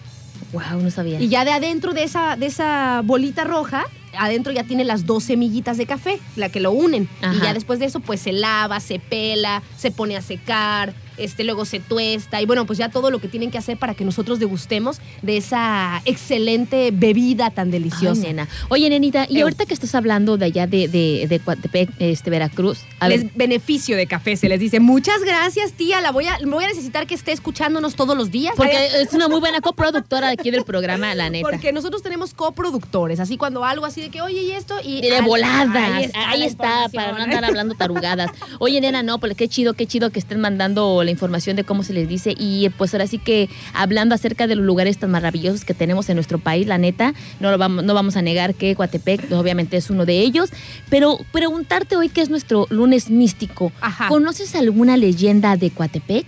[0.51, 1.19] Wow, no sabía.
[1.19, 3.85] Y ya de adentro de esa, de esa bolita roja,
[4.17, 7.07] adentro ya tiene las dos semillitas de café, la que lo unen.
[7.33, 11.43] Y ya después de eso, pues se lava, se pela, se pone a secar, este,
[11.43, 12.41] luego se tuesta.
[12.41, 15.37] Y bueno, pues ya todo lo que tienen que hacer para que nosotros degustemos de
[15.37, 18.21] esa excelente bebida tan Ay, deliciosa.
[18.21, 18.47] nena.
[18.69, 22.79] Oye, nenita, y ahorita que estás hablando de allá de, de, de Coatepec, este, Veracruz,
[22.99, 24.79] a ver, Les beneficio de café, se les dice.
[24.79, 26.01] Muchas gracias, tía.
[26.01, 28.53] La voy a, voy a necesitar que esté escuchándonos todos los días.
[28.57, 31.47] porque Ay, es una muy buena coproductora aquí del programa, la neta.
[31.49, 35.01] Porque nosotros tenemos coproductores, así cuando algo así de que, oye, y esto, y.
[35.01, 35.75] de al- voladas.
[35.75, 38.31] Ahí Ahí está, está, la para no andar hablando tarugadas.
[38.59, 41.83] Oye, nena, no, pues qué chido, qué chido que estén mandando la información de cómo
[41.83, 42.33] se les dice.
[42.37, 46.15] Y pues ahora sí que hablando acerca de los lugares tan maravillosos que tenemos en
[46.15, 49.77] nuestro país, la neta, no, lo vamos, no vamos a negar que Coatepec pues, obviamente
[49.77, 50.49] es uno de ellos.
[50.89, 53.71] Pero preguntarte hoy qué es nuestro lunes místico.
[53.81, 54.07] Ajá.
[54.07, 56.25] ¿Conoces alguna leyenda de Coatepec?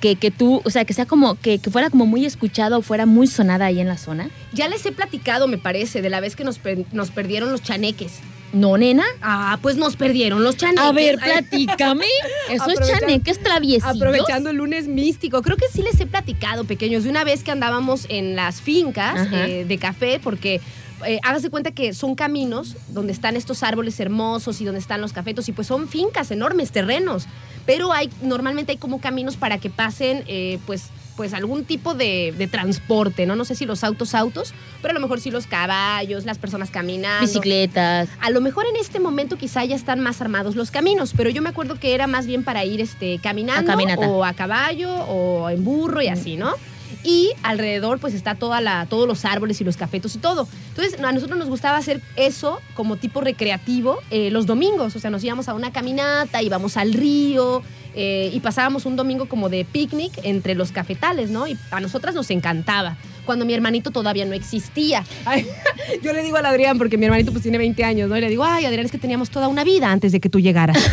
[0.00, 2.82] Que, que tú, o sea, que sea como, que, que fuera como muy escuchada o
[2.82, 4.30] fuera muy sonada ahí en la zona.
[4.52, 7.62] Ya les he platicado, me parece, de la vez que nos, per- nos perdieron los
[7.64, 8.12] chaneques.
[8.52, 9.04] No, nena.
[9.20, 10.84] Ah, pues nos perdieron los chaneques.
[10.84, 12.06] A ver, platícame.
[12.50, 13.96] Esos chaneques traviesillos.
[13.96, 15.42] Aprovechando el lunes místico.
[15.42, 19.28] Creo que sí les he platicado, pequeños, de una vez que andábamos en las fincas
[19.32, 20.60] eh, de café, porque
[21.06, 25.12] eh, hágase cuenta que son caminos donde están estos árboles hermosos y donde están los
[25.12, 27.26] cafetos, y pues son fincas, enormes terrenos.
[27.66, 30.84] Pero hay, normalmente hay como caminos para que pasen, eh, pues
[31.18, 33.34] pues algún tipo de, de transporte, ¿no?
[33.34, 36.70] No sé si los autos, autos, pero a lo mejor sí los caballos, las personas
[36.70, 37.26] caminando.
[37.26, 38.08] Bicicletas.
[38.20, 41.42] A lo mejor en este momento quizá ya están más armados los caminos, pero yo
[41.42, 45.50] me acuerdo que era más bien para ir este, caminando A o a caballo o
[45.50, 46.54] en burro y así, ¿no?
[47.02, 50.46] Y alrededor pues está toda la, todos los árboles y los cafetos y todo.
[50.68, 55.10] Entonces a nosotros nos gustaba hacer eso como tipo recreativo eh, los domingos, o sea,
[55.10, 57.64] nos íbamos a una caminata, íbamos al río
[58.00, 61.48] eh, y pasábamos un domingo como de picnic entre los cafetales, ¿no?
[61.48, 65.04] Y a nosotras nos encantaba cuando mi hermanito todavía no existía.
[65.24, 65.48] Ay,
[66.02, 68.16] yo le digo al Adrián, porque mi hermanito pues tiene 20 años, ¿no?
[68.16, 70.38] Y le digo, ay, Adrián, es que teníamos toda una vida antes de que tú
[70.38, 70.78] llegaras.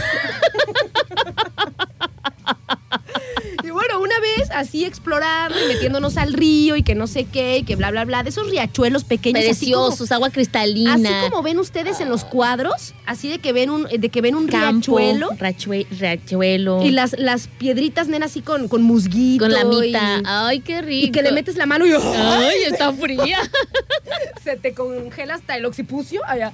[3.63, 3.70] Y
[4.51, 8.05] así explorando y metiéndonos al río y que no sé qué, y que bla, bla,
[8.05, 9.43] bla, de esos riachuelos pequeños.
[9.49, 10.93] así como- Preciosos, agua cristalina.
[10.95, 14.36] Así como ven ustedes en los cuadros, así de que ven un, de que ven
[14.36, 16.84] un campo, riachuelo rachue- riachuelo.
[16.84, 19.45] y las, las piedritas, nena, así con, con musguito.
[19.45, 20.21] con la mitad.
[20.25, 21.08] Ay, qué rico.
[21.08, 23.38] y que le metes la mano y Ay, está fría.
[24.43, 26.21] se te congela hasta el occipucio.
[26.27, 26.51] Allá.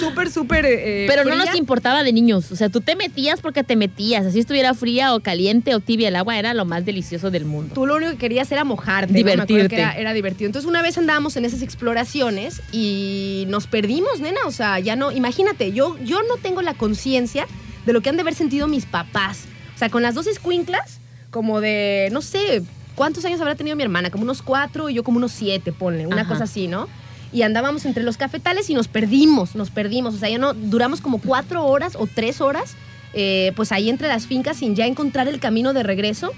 [0.00, 0.64] Súper, súper.
[0.66, 2.52] eh, Pero no nos importaba de niños.
[2.52, 4.26] O sea, tú te metías porque te metías.
[4.26, 7.74] Así estuviera fría o caliente o tibia el agua, era lo más delicioso del mundo.
[7.74, 9.12] Tú lo único que querías era mojarte.
[9.12, 9.24] ¿no?
[9.24, 9.82] Me acuerdo que Divertirte.
[9.82, 10.46] Era, era divertido.
[10.46, 14.40] Entonces una vez andábamos en esas exploraciones y nos perdimos, nena.
[14.46, 17.46] O sea, ya no, imagínate, yo, yo no tengo la conciencia
[17.86, 19.44] de lo que han de haber sentido mis papás.
[19.74, 22.62] O sea, con las dos escuinclas, como de, no sé,
[22.94, 24.10] ¿cuántos años habrá tenido mi hermana?
[24.10, 26.28] Como unos cuatro y yo como unos siete, ponle, una Ajá.
[26.30, 26.88] cosa así, ¿no?
[27.32, 30.14] Y andábamos entre los cafetales y nos perdimos, nos perdimos.
[30.14, 32.76] O sea, ya no, duramos como cuatro horas o tres horas,
[33.14, 36.32] eh, pues ahí entre las fincas sin ya encontrar el camino de regreso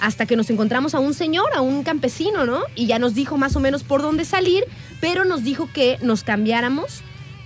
[0.00, 2.60] hasta que nos encontramos a un señor, a un campesino, ¿no?
[2.74, 4.64] Y ya nos dijo más o menos por dónde salir,
[5.00, 7.02] pero nos dijo que nos cambiáramos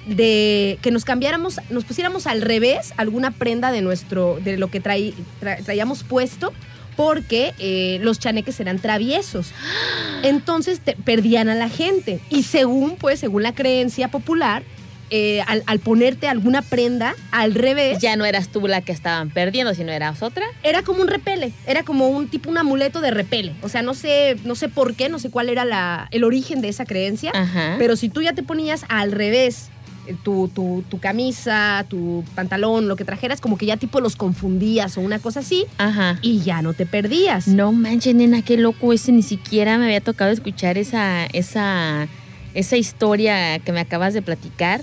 [0.07, 4.83] de que nos cambiáramos, nos pusiéramos al revés alguna prenda de nuestro de lo que
[4.83, 6.53] traí- tra- traíamos puesto
[6.97, 9.53] porque eh, los chaneques eran traviesos.
[10.23, 12.21] Entonces te- perdían a la gente.
[12.31, 14.63] Y según, pues, según la creencia popular,
[15.11, 19.31] eh, al, al ponerte alguna prenda al revés, Ya no eras tú la que estaban
[19.31, 20.44] perdiendo, sino eras otra.
[20.62, 23.55] era como un repele, era como un tipo un amuleto de repele.
[23.62, 26.61] O sea, no sé, no sé por qué, no sé cuál era la, el origen
[26.61, 27.75] de esa creencia, Ajá.
[27.79, 29.68] pero si tú ya te ponías al revés
[30.07, 34.16] eh, tu, tu, tu camisa, tu pantalón, lo que trajeras, como que ya tipo los
[34.16, 36.18] confundías o una cosa así, Ajá.
[36.23, 37.49] y ya no te perdías.
[37.49, 39.12] No manches, nena, qué loco ese.
[39.12, 42.09] Ni siquiera me había tocado escuchar esa, esa,
[42.55, 44.83] esa historia que me acabas de platicar.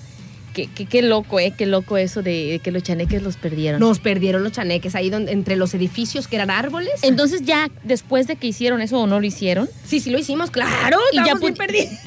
[0.58, 1.54] Qué, qué, qué loco, ¿eh?
[1.56, 3.80] Qué loco eso de, que los chaneques los perdieron.
[3.80, 6.94] Nos perdieron los chaneques ahí donde, entre los edificios que eran árboles.
[7.04, 10.50] Entonces ya después de que hicieron eso o no lo hicieron, sí, sí lo hicimos,
[10.50, 10.98] claro.
[11.12, 11.94] Y ya bien perdidos.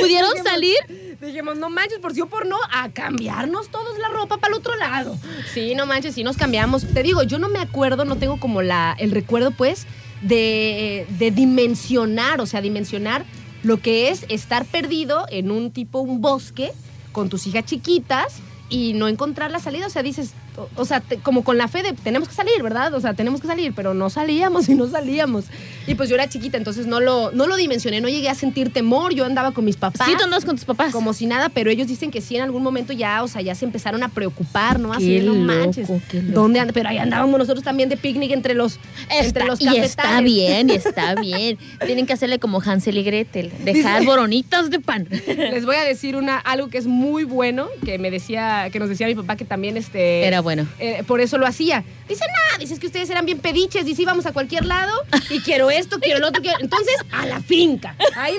[0.00, 1.18] pudieron Dijimos- salir.
[1.20, 4.60] Dijimos, no manches, por sí o por no, a cambiarnos todos la ropa para el
[4.60, 5.18] otro lado.
[5.52, 6.86] Sí, no manches, sí nos cambiamos.
[6.94, 9.88] Te digo, yo no me acuerdo, no tengo como la, el recuerdo, pues,
[10.22, 13.24] de, de dimensionar, o sea, dimensionar
[13.62, 16.72] lo que es estar perdido en un tipo, un bosque,
[17.12, 18.36] con tus hijas chiquitas
[18.68, 19.86] y no encontrar la salida.
[19.86, 22.62] O sea, dices, o, o sea, te- como con la fe de tenemos que salir,
[22.62, 22.92] ¿verdad?
[22.94, 25.44] O sea, tenemos que salir, pero no salíamos y no salíamos.
[25.86, 28.72] Y pues yo era chiquita, entonces no lo, no lo dimensioné, no llegué a sentir
[28.72, 29.14] temor.
[29.14, 30.92] Yo andaba con mis papás Sí, tú andas con tus papás.
[30.92, 33.54] como si nada, pero ellos dicen que sí en algún momento ya, o sea, ya
[33.54, 34.92] se empezaron a preocupar, ¿no?
[34.92, 35.88] Así Qué no loco, manches.
[36.10, 36.40] qué loco.
[36.40, 36.72] ¿Dónde anda?
[36.72, 40.24] Pero ahí andábamos nosotros también de picnic entre los, Está- entre los y está cafetales.
[40.24, 41.58] bien, y está bien.
[41.84, 45.08] Tienen que hacerle como Hansel y Gretel, dejar boronitas de pan.
[45.26, 48.88] Les voy a decir una, algo que es muy bueno, que me decía, que nos
[48.88, 50.24] decía mi papá que también este.
[50.26, 50.66] Era bueno.
[50.78, 51.84] eh, por eso lo hacía.
[52.08, 54.92] Dice, nada, dices que ustedes eran bien pediches, dice, íbamos a cualquier lado
[55.30, 56.58] y quiero esto, quiero lo otro, quiero...
[56.60, 57.94] Entonces, a la finca.
[58.16, 58.36] Ahí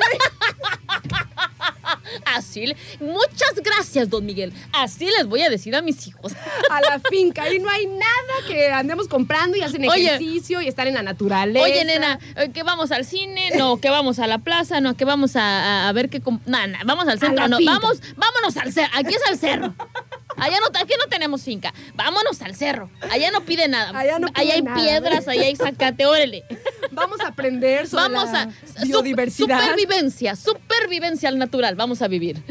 [2.26, 4.54] Así, le- muchas gracias, don Miguel.
[4.74, 6.34] Así les voy a decir a mis hijos.
[6.70, 7.44] a la finca.
[7.44, 10.06] Ahí no hay nada que andemos comprando y hacen Oye.
[10.08, 11.64] ejercicio y están en la naturaleza.
[11.66, 15.06] Oye, nena, eh, que vamos al cine, no, que vamos a la plaza, no, que
[15.06, 16.20] vamos a, ver qué...
[16.20, 17.80] No, no, vamos al centro, no, finca.
[17.80, 19.74] vamos, vámonos al cerro, aquí es al cerro.
[20.38, 22.89] Allá no, aquí no tenemos finca, vámonos al cerro.
[23.10, 23.98] Allá no pide nada.
[23.98, 24.76] Allá no pide hay nada.
[24.76, 26.44] piedras, allá hay zacate, órale.
[26.91, 28.84] Vamos a aprender sobre Vamos la a...
[28.84, 29.60] biodiversidad.
[29.62, 32.41] Supervivencia, supervivencia al natural, vamos a vivir.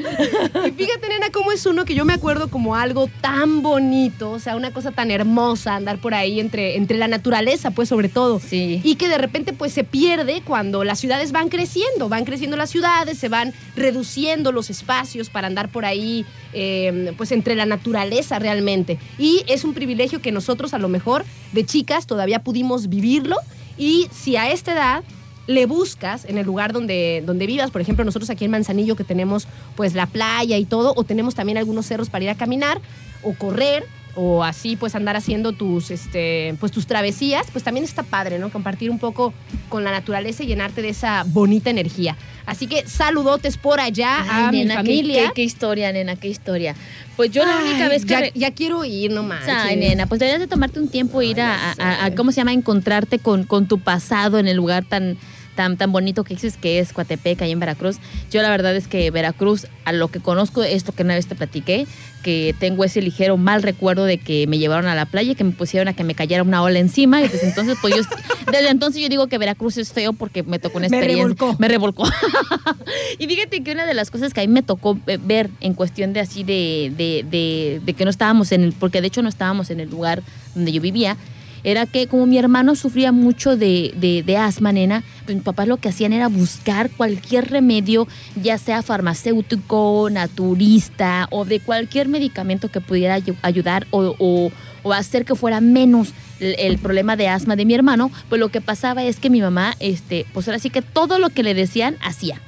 [0.66, 4.38] Y fíjate, nena, cómo es uno que yo me acuerdo como algo tan bonito, o
[4.38, 8.40] sea, una cosa tan hermosa, andar por ahí entre, entre la naturaleza, pues sobre todo.
[8.40, 8.80] Sí.
[8.84, 12.70] Y que de repente pues se pierde cuando las ciudades van creciendo, van creciendo las
[12.70, 18.38] ciudades, se van reduciendo los espacios para andar por ahí, eh, pues entre la naturaleza
[18.38, 18.98] realmente.
[19.18, 23.36] Y es un privilegio que nosotros a lo mejor de chicas todavía pudimos vivirlo
[23.78, 25.04] y si a esta edad
[25.46, 29.04] le buscas en el lugar donde, donde vivas, por ejemplo, nosotros aquí en Manzanillo que
[29.04, 32.80] tenemos pues la playa y todo, o tenemos también algunos cerros para ir a caminar
[33.22, 38.02] o correr, o así pues andar haciendo tus, este, pues tus travesías, pues también está
[38.02, 38.50] padre, ¿no?
[38.50, 39.32] Compartir un poco
[39.68, 42.16] con la naturaleza y llenarte de esa bonita energía.
[42.46, 45.22] Así que saludotes por allá a Ay, mi nena, qué- familia.
[45.28, 46.74] Qué, qué historia, nena, qué historia.
[47.16, 48.08] Pues yo la única Ay, vez que...
[48.10, 49.48] ya, re- ya quiero ir, no manches.
[49.56, 52.10] Ay, nena, pues deberías de tomarte un tiempo e ir a, a-.
[52.16, 52.52] ¿cómo se llama?
[52.52, 55.16] Encontrarte con, con tu pasado en el lugar tan,
[55.60, 57.98] tan, tan bonito que dices que es Coatepec, ahí en Veracruz.
[58.30, 61.34] Yo la verdad es que Veracruz, a lo que conozco, esto que una vez te
[61.34, 61.86] platiqué,
[62.22, 65.44] que tengo ese ligero mal recuerdo de que me llevaron a la playa y que
[65.44, 67.20] me pusieron a que me cayera una ola encima.
[67.20, 68.00] Y desde entonces, pues yo,
[68.50, 71.34] desde entonces yo digo que Veracruz es feo porque me tocó una Me experiencia.
[71.36, 71.56] revolcó.
[71.60, 72.04] Me revolcó.
[73.18, 76.14] y fíjate que una de las cosas que a mí me tocó ver en cuestión
[76.14, 79.28] de así de, de, de- de que no estábamos en el, porque de hecho no
[79.28, 80.22] estábamos en el lugar
[80.54, 81.18] donde yo vivía,
[81.64, 83.94] era que como mi hermano sufría mucho de,
[84.26, 88.06] de, asma, nena, pues mis papás lo que hacían era buscar cualquier remedio,
[88.40, 95.24] ya sea farmacéutico, naturista o de cualquier medicamento que pudiera ayu- ayudar o, o- hacer
[95.24, 99.04] que fuera menos el, el problema de asma de mi hermano, pues lo que pasaba
[99.04, 102.40] es que mi mamá, este, pues ahora sí que todo lo que le decían, hacía.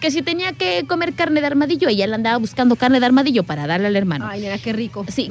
[0.00, 3.44] Que si tenía que comer carne de armadillo, ella le andaba buscando carne de armadillo
[3.44, 4.26] para darle al hermano.
[4.28, 5.04] Ay, nena, qué rico.
[5.08, 5.28] Sí,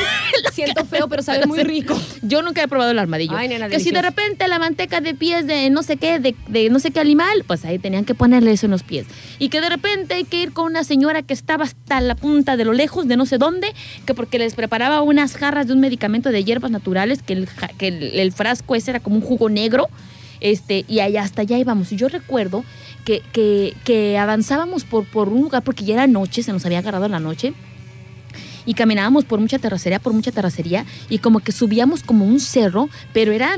[0.52, 2.00] Siento feo, pero sabe muy rico.
[2.22, 3.36] Yo nunca he probado el armadillo.
[3.36, 6.34] Ay, nena, que si de repente la manteca de pies de no sé qué, de,
[6.48, 9.06] de no sé qué animal, pues ahí tenían que ponerle eso en los pies.
[9.38, 12.56] Y que de repente hay que ir con una señora que estaba hasta la punta
[12.56, 13.72] de lo lejos, de no sé dónde,
[14.06, 17.48] que porque les preparaba unas jarras de un medicamento de hierbas naturales, que el,
[17.78, 19.88] que el, el frasco ese era como un jugo negro.
[20.40, 21.92] Este, y allá hasta allá íbamos.
[21.92, 22.64] Y yo recuerdo
[23.06, 26.80] que, que, que avanzábamos por, por un lugar, porque ya era noche, se nos había
[26.80, 27.54] agarrado la noche
[28.66, 32.90] y caminábamos por mucha terracería, por mucha terracería, y como que subíamos como un cerro,
[33.12, 33.56] pero era,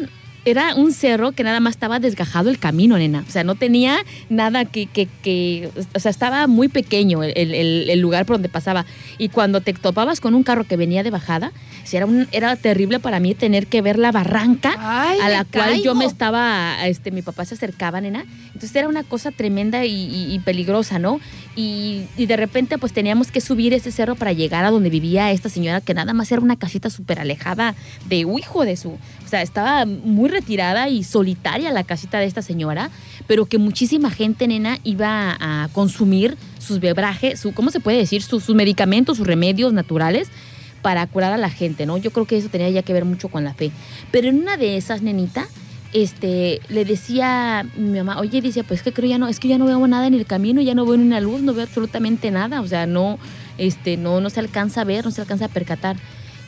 [0.50, 3.24] era un cerro que nada más estaba desgajado el camino, nena.
[3.26, 3.96] O sea, no tenía
[4.28, 8.48] nada que, que, que- o sea, estaba muy pequeño el, el- el lugar por donde
[8.48, 8.84] pasaba.
[9.18, 11.52] Y cuando te topabas con un carro que venía de bajada,
[11.90, 15.76] era, un, era terrible para mí tener que ver la barranca Ay, a la cual
[15.76, 15.94] yo caigo.
[15.94, 18.24] me estaba, este, mi papá se acercaba, nena.
[18.48, 21.18] Entonces era una cosa tremenda y, y- y peligrosa, ¿no?
[21.56, 25.32] Y, y de repente pues teníamos que subir ese cerro para llegar a donde vivía
[25.32, 27.74] esta señora que nada más era una casita súper alejada
[28.08, 28.90] de hijo de su...
[28.90, 32.90] O sea, estaba muy retirada y solitaria la casita de esta señora,
[33.26, 38.22] pero que muchísima gente, nena, iba a consumir sus bebrajes, su, ¿cómo se puede decir?
[38.22, 40.28] Sus, sus medicamentos, sus remedios naturales
[40.82, 41.96] para curar a la gente, ¿no?
[41.96, 43.72] Yo creo que eso tenía ya que ver mucho con la fe.
[44.12, 45.46] Pero en una de esas, nenita,
[45.92, 49.58] este, le decía mi mamá, oye, dice, pues que creo ya no, es que ya
[49.58, 52.30] no veo nada en el camino, ya no veo ni una luz, no veo absolutamente
[52.30, 53.18] nada, o sea, no,
[53.56, 55.96] este, no, no se alcanza a ver, no se alcanza a percatar.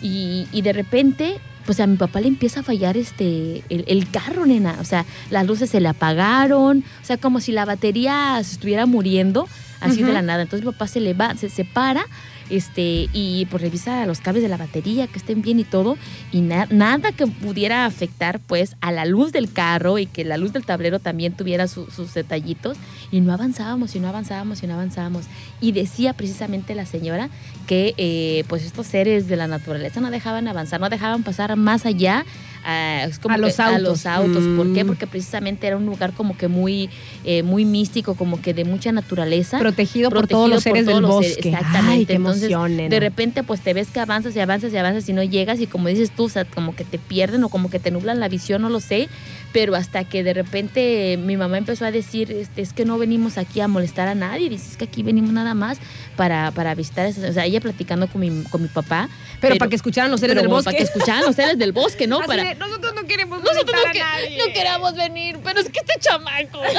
[0.02, 4.10] Y, y de repente, pues a mi papá le empieza a fallar este, el, el
[4.10, 8.40] carro, nena, o sea, las luces se le apagaron, o sea, como si la batería
[8.42, 9.48] se estuviera muriendo,
[9.80, 10.42] así de la nada.
[10.42, 12.04] Entonces mi papá se le va, se separa,
[12.50, 15.96] este, y pues revisa los cables de la batería, que estén bien y todo,
[16.32, 20.36] y na- nada que pudiera afectar pues a la luz del carro y que la
[20.36, 22.76] luz del tablero también tuviera su- sus detallitos,
[23.10, 25.24] y no avanzábamos, y no avanzábamos, y no avanzábamos.
[25.60, 27.28] Y decía precisamente la señora
[27.66, 31.86] que eh, pues estos seres de la naturaleza no dejaban avanzar, no dejaban pasar más
[31.86, 32.24] allá
[32.64, 33.82] ah, es como A que los a autos.
[33.82, 34.44] los autos.
[34.56, 34.84] ¿Por qué?
[34.84, 34.86] Mm.
[34.86, 36.90] Porque precisamente era un lugar como que muy,
[37.24, 41.02] eh, muy místico, como que de mucha naturaleza Protegido, por todos los seres todos del
[41.02, 41.48] los seres, bosque.
[41.50, 41.90] exactamente.
[41.92, 42.50] Ay, qué Entonces,
[42.90, 45.66] de repente, pues te ves que avanzas y avanzas y avanzas y no llegas y
[45.66, 48.28] como dices tú, o sea, como que te pierden o como que te nublan la
[48.28, 49.08] visión, no lo sé.
[49.52, 53.36] Pero hasta que de repente mi mamá empezó a decir, este, es que no venimos
[53.36, 55.78] aquí a molestar a nadie, dices que aquí venimos nada más
[56.16, 59.08] para, para visitar, esas- o sea, ella platicando con mi, con mi papá.
[59.40, 60.66] Pero, para que escucharan los seres del bosque.
[60.66, 62.18] Para que escucharan los seres del bosque, ¿no?
[62.20, 64.38] Así para, de, nosotros no queremos nosotros no, que- a nadie.
[64.38, 66.60] no queramos venir, pero es que este chamaco.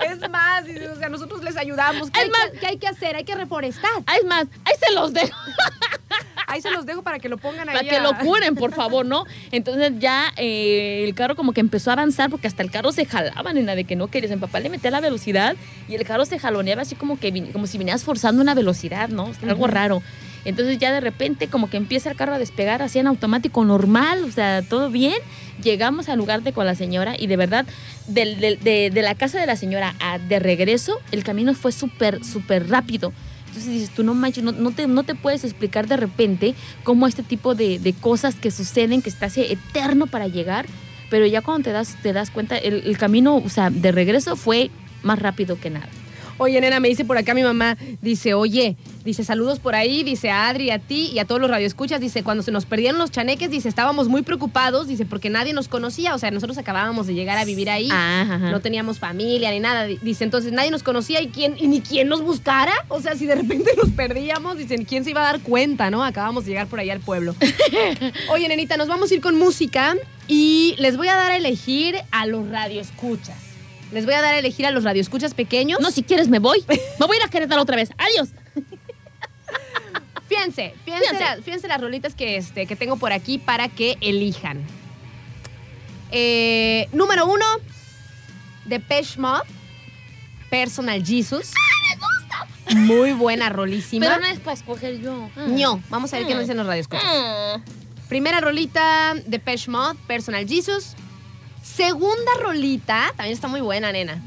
[0.00, 2.10] Es más, o sea, nosotros les ayudamos.
[2.10, 3.14] ¿Qué, Es hay, más- que, qué hay que hacer?
[3.14, 3.90] Hay que reforestar.
[4.06, 5.36] Ah, es más, ahí se los dejo.
[6.50, 7.76] Ahí se los dejo para que lo pongan ahí.
[7.76, 9.24] para que lo curen, por favor, ¿no?
[9.52, 13.04] Entonces ya eh, el carro como que empezó a avanzar porque hasta el carro se
[13.06, 14.30] jalaba, nena, de que no querías.
[14.30, 15.56] Mi papá le metía la velocidad
[15.88, 19.30] y el carro se jaloneaba así como que como si vinieras forzando una velocidad, ¿no?
[19.42, 20.02] Algo raro.
[20.44, 24.24] Entonces ya de repente como que empieza el carro a despegar así en automático normal,
[24.24, 25.16] o sea, todo bien.
[25.62, 27.66] Llegamos al lugar de con la señora y de verdad,
[28.06, 32.70] de, de la casa de la señora a de regreso, el camino fue súper, súper
[32.70, 33.12] rápido.
[33.50, 37.08] Entonces dices, tú no manches, no, no te, no te puedes explicar de repente cómo
[37.08, 40.66] este tipo de, de cosas que suceden, que hace eterno para llegar,
[41.10, 44.36] pero ya cuando te das, te das cuenta, el, el camino, o sea, de regreso
[44.36, 44.70] fue
[45.02, 45.88] más rápido que nada.
[46.42, 48.74] Oye, nena, me dice por acá mi mamá, dice, oye,
[49.04, 52.22] dice, saludos por ahí, dice a Adri, a ti y a todos los radioescuchas, dice,
[52.22, 56.14] cuando se nos perdieron los chaneques, dice, estábamos muy preocupados, dice, porque nadie nos conocía,
[56.14, 58.50] o sea, nosotros acabábamos de llegar a vivir ahí, Ajá, ajá.
[58.50, 62.08] no teníamos familia ni nada, dice, entonces nadie nos conocía y quién, y ni quién
[62.08, 65.40] nos buscara, o sea, si de repente nos perdíamos, dicen, ¿quién se iba a dar
[65.42, 66.02] cuenta, no?
[66.02, 67.34] Acabamos de llegar por ahí al pueblo.
[68.32, 69.94] Oye, nenita, nos vamos a ir con música
[70.26, 73.49] y les voy a dar a elegir a los radioescuchas.
[73.92, 75.80] Les voy a dar a elegir a los radioescuchas pequeños.
[75.80, 76.64] No, si quieres me voy.
[76.68, 77.90] Me voy a ir a Querétaro otra vez.
[77.98, 78.28] Adiós.
[80.28, 81.24] Fíjense, fíjense, Fíjense.
[81.24, 84.64] la- fíjense las rolitas que, este, que tengo por aquí para que elijan.
[86.12, 87.44] Eh, número uno,
[88.64, 89.42] Depeche Mode,
[90.48, 91.50] Personal Jesus.
[92.74, 94.06] Muy buena rolísima.
[94.06, 95.28] Pero no es para escoger yo.
[95.36, 95.46] Ah.
[95.48, 97.04] Ño, vamos a ver qué nos dicen los radioescuchas.
[97.04, 97.60] Ah.
[98.08, 100.94] Primera rolita, Depeche Mode, Personal Jesus.
[101.74, 104.22] Segunda rolita, también está muy buena, nena.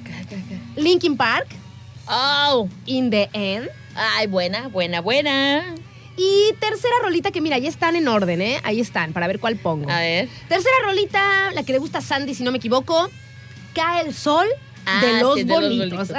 [0.76, 1.48] Linkin Park,
[2.08, 2.68] Oh.
[2.86, 3.70] In the End.
[3.96, 5.64] Ay, buena, buena, buena.
[6.18, 8.60] Y tercera rolita que mira, ya están en orden, ¿eh?
[8.64, 9.90] Ahí están, para ver cuál pongo.
[9.90, 10.28] A ver.
[10.50, 13.10] Tercera rolita, la que le gusta a Sandy, si no me equivoco.
[13.74, 14.48] Cae el sol
[14.86, 16.10] Ah, de los sí, de los bonitos.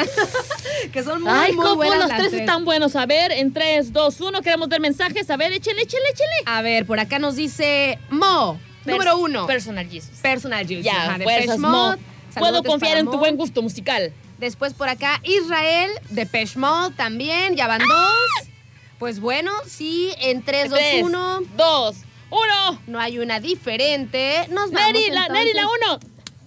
[0.92, 2.40] que son muy, Ay, muy ¿cómo buenas los las tres tres.
[2.40, 2.96] están buenos?
[2.96, 5.28] A ver, en 3, 2, 1, queremos ver mensajes.
[5.28, 6.42] A ver, échele, échele, échele.
[6.46, 9.46] A ver, por acá nos dice Mo, número uno.
[9.46, 10.18] Personal Jesus.
[10.20, 10.82] Personal Juice.
[10.82, 11.68] Ya, fuerzas, Depeche Mo.
[11.68, 11.98] Mode.
[12.38, 14.12] Puedo confiar en tu buen gusto musical.
[14.38, 18.48] Después por acá Israel de Mode también, ya van dos.
[18.98, 21.96] Pues bueno, sí, en 3, 2, Tres, 1 dos,
[22.30, 22.80] uno.
[22.86, 24.46] no hay una diferente.
[24.48, 25.28] Nos vamos Neri, la.
[25.28, 26.00] Neri, la uno.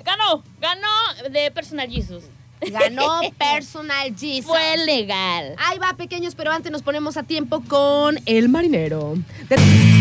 [0.03, 2.23] Ganó, ganó de Personal Jesus.
[2.61, 4.45] Ganó Personal Jesus.
[4.45, 5.55] Fue legal.
[5.57, 9.15] Ahí va, pequeños, pero antes nos ponemos a tiempo con El Marinero.
[9.49, 9.96] De-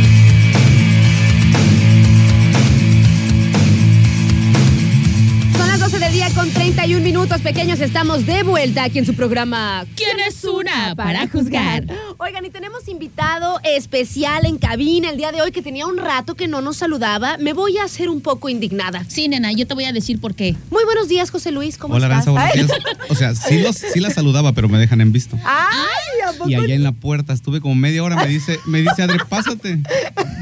[5.96, 7.80] 12 del día con 31 minutos, pequeños.
[7.80, 11.86] Estamos de vuelta aquí en su programa ¿Quién es una para juzgar?
[12.18, 16.34] Oigan, y tenemos invitado especial en cabina el día de hoy que tenía un rato
[16.34, 17.38] que no nos saludaba.
[17.38, 19.06] Me voy a hacer un poco indignada.
[19.08, 20.54] Sí, nena, yo te voy a decir por qué.
[20.70, 21.78] Muy buenos días, José Luis.
[21.78, 22.28] ¿Cómo Hola, estás?
[22.28, 22.94] Aranza, buenos días.
[23.08, 25.38] O sea, sí, los, sí la saludaba, pero me dejan en visto.
[25.44, 28.82] Ay, ¿a poco Y allá en la puerta estuve como media hora, me dice, me
[28.82, 29.78] dice Adri, pásate.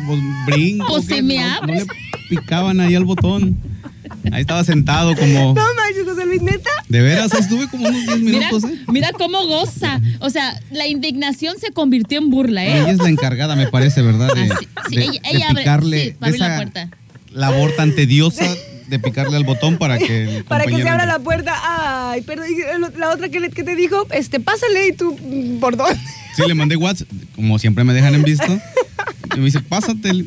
[0.06, 0.86] Pues brinco.
[0.88, 1.86] Pues, si me no, no abres.
[1.86, 1.94] le
[2.28, 3.56] picaban ahí al botón.
[4.32, 5.54] Ahí estaba sentado como.
[5.54, 6.70] No manches, José Luis, neta.
[6.88, 8.78] De veras, estuve como unos 10 Mira, minutos, ¿eh?
[8.88, 10.00] mira cómo goza.
[10.20, 12.80] O sea, la indignación se convirtió en burla, ¿eh?
[12.80, 14.32] Ella es la encargada, me parece, ¿verdad?
[14.34, 16.90] De, Ah, sí, de- ella- de ella abre- picarle sí, para abrir la esa puerta.
[17.32, 18.46] labor tan tediosa
[18.88, 21.54] de picarle al botón para que el Para que se abra la puerta.
[22.10, 22.56] Ay, pero ¿y
[22.98, 25.98] la otra que, le- que te dijo, este, pásale y tú, mm, ¿por dónde?
[26.36, 28.46] Sí, le mandé WhatsApp, como siempre me dejan en visto.
[29.34, 30.26] Y me dice, pásate.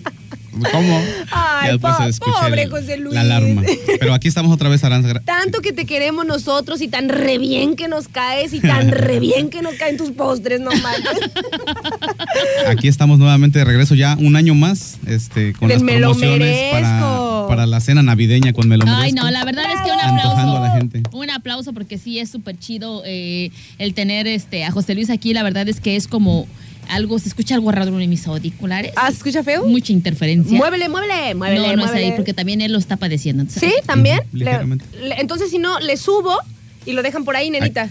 [0.72, 1.01] ¿Cómo?
[1.32, 1.88] Ay, po-
[2.20, 3.14] pobre el- José Luis.
[3.14, 3.62] La alarma.
[3.99, 5.20] Pero aquí estamos otra vez, Aranza.
[5.22, 9.20] Tanto que te queremos nosotros y tan re bien que nos caes y tan re
[9.22, 11.32] bien que nos caen tus postres, no manches.
[12.68, 16.12] Aquí estamos nuevamente de regreso ya un año más este, con Del las Me lo
[16.12, 17.45] promociones para, merezco.
[17.49, 19.26] para la cena navideña con Me lo Ay, merezco.
[19.26, 20.78] no, la verdad es que un Antojando a la aplauso.
[20.78, 21.03] gente.
[21.12, 25.34] Un aplauso porque sí es súper chido eh, el tener este a José Luis aquí.
[25.34, 26.47] La verdad es que es como
[26.89, 28.91] algo, se escucha algo raro en mis auriculares.
[28.95, 29.65] ¿Ah, se escucha feo?
[29.65, 30.57] Mucha interferencia.
[30.57, 33.41] Muévele, muévele, muévele, no, no es ahí porque también él lo está padeciendo.
[33.43, 33.75] Entonces, ¿Sí?
[33.85, 34.19] ¿También?
[34.33, 34.45] Le-
[35.07, 36.35] le- entonces, si no, le subo
[36.85, 37.89] y lo dejan por ahí, nenita.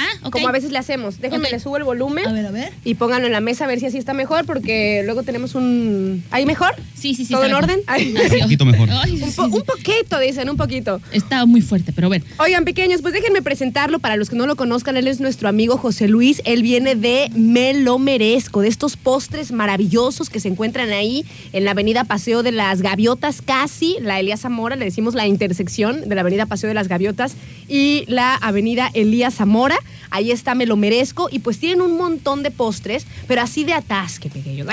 [0.00, 0.32] Ah, ok.
[0.32, 1.20] Como a veces le hacemos.
[1.20, 1.52] Déjenme, Ok.
[1.52, 2.26] le subo el volumen.
[2.26, 2.72] A ver, a ver.
[2.84, 6.24] Y pónganlo en la mesa a ver si así está mejor, porque luego tenemos un...
[6.30, 6.74] ¿Ahí mejor?
[6.94, 7.32] Sí, sí, sí.
[7.32, 7.70] ¿Todo está en mejor.
[7.70, 7.84] orden?
[7.86, 8.14] Ay.
[8.34, 8.88] Un poquito mejor.
[9.04, 9.54] Ay, sí, Un, sí, po- sí.
[9.56, 11.00] un poquito, dicen, un poquito.
[11.12, 12.24] Está muy fuerte, pero bueno.
[12.38, 14.96] Oigan, pequeños, pues déjenme presentarlo para los que no lo conozcan.
[14.96, 16.40] Él es nuestro amigo José Luis.
[16.44, 21.64] Él viene de Me lo merezco, de estos postres maravillosos que se encuentran ahí en
[21.64, 26.14] la avenida Paseo de las Gaviotas, casi la Elías Zamora, le decimos la intersección de
[26.14, 27.34] la avenida Paseo de las Gaviotas
[27.68, 29.76] y la avenida Elías Zamora.
[30.10, 33.74] Ahí está Me lo merezco y pues tienen un montón de postres, pero así de
[33.74, 34.66] atasque, pequeños.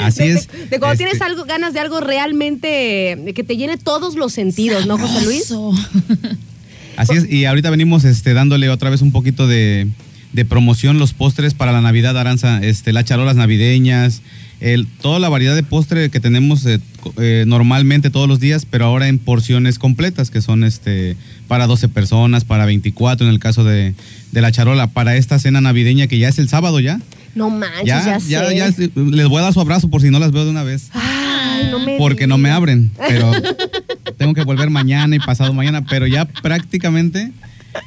[0.00, 0.48] Así De- es.
[0.48, 4.32] De, cuando Este- tienes algo, ganas de algo realmente de que te llene todos los
[4.32, 5.42] sentidos, ¿no, José Luis?
[5.42, 5.72] Eso.
[6.96, 9.86] Así es, y ahorita venimos este, dándole otra vez un poquito de,
[10.32, 14.22] de promoción los postres para la Navidad, Aranza, este, las charolas navideñas,
[14.60, 16.80] el, toda la variedad de postre que tenemos eh,
[17.18, 21.88] eh, normalmente todos los días, pero ahora en porciones completas, que son este, para 12
[21.88, 23.94] personas, para 24 en el caso de,
[24.32, 27.00] de la charola, para esta cena navideña que ya es el sábado ya.
[27.34, 28.56] No manches, Ya, ya, ya, sé.
[28.56, 30.64] ya, sí, les voy a dar su abrazo por si no las veo de una
[30.64, 30.88] vez.
[30.92, 33.30] Ay, no me Porque no me abren, pero
[34.18, 37.30] tengo que volver mañana y pasado mañana, pero ya prácticamente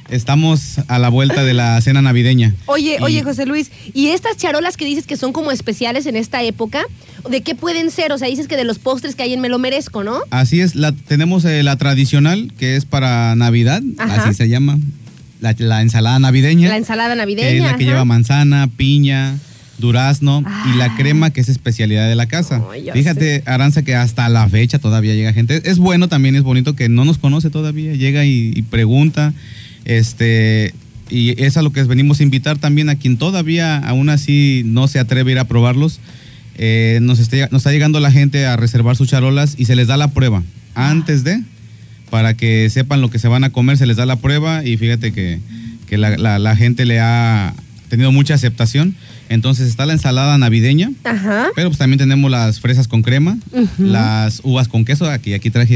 [0.10, 2.54] estamos a la vuelta de la cena navideña.
[2.66, 6.16] Oye, Y- oye, José Luis, ¿y estas charolas que dices que son como especiales en
[6.16, 6.84] esta época?
[7.30, 8.12] ¿De qué pueden ser?
[8.12, 10.20] O sea, dices que de los postres que hay en Me lo merezco, ¿no?
[10.30, 14.24] Así es, la, tenemos eh, la tradicional, que es para Navidad, Ajá.
[14.26, 14.78] así se llama,
[15.42, 16.70] la, la ensalada navideña.
[16.70, 17.50] La ensalada navideña.
[17.50, 19.36] que es la que lleva manzana, piña,
[19.80, 20.96] durazno y la Ah.
[20.96, 22.62] crema, que es especialidad de la casa.
[22.94, 25.62] Fíjate, Aranza, que hasta la fecha todavía llega gente.
[25.70, 29.34] Es bueno también, es bonito que no nos conoce todavía, llega y, y pregunta.
[29.86, 30.74] Este,
[31.10, 34.88] y es a lo que venimos a invitar también a quien todavía aún así no
[34.88, 36.00] se atreve a ir a probarlos.
[36.58, 39.88] Eh, nos, está, nos está llegando la gente a reservar sus charolas y se les
[39.88, 40.44] da la prueba
[40.76, 41.42] antes de,
[42.12, 44.78] para que sepan lo que se van a comer, se les da la prueba y
[44.78, 45.40] fíjate que,
[45.88, 47.54] que la, la- la gente le ha
[47.90, 48.96] tenido mucha aceptación.
[49.30, 51.48] Entonces está la ensalada navideña, Ajá.
[51.56, 53.38] pero pues también tenemos las fresas con crema,
[53.80, 55.74] las uvas con queso, aquí, aquí traje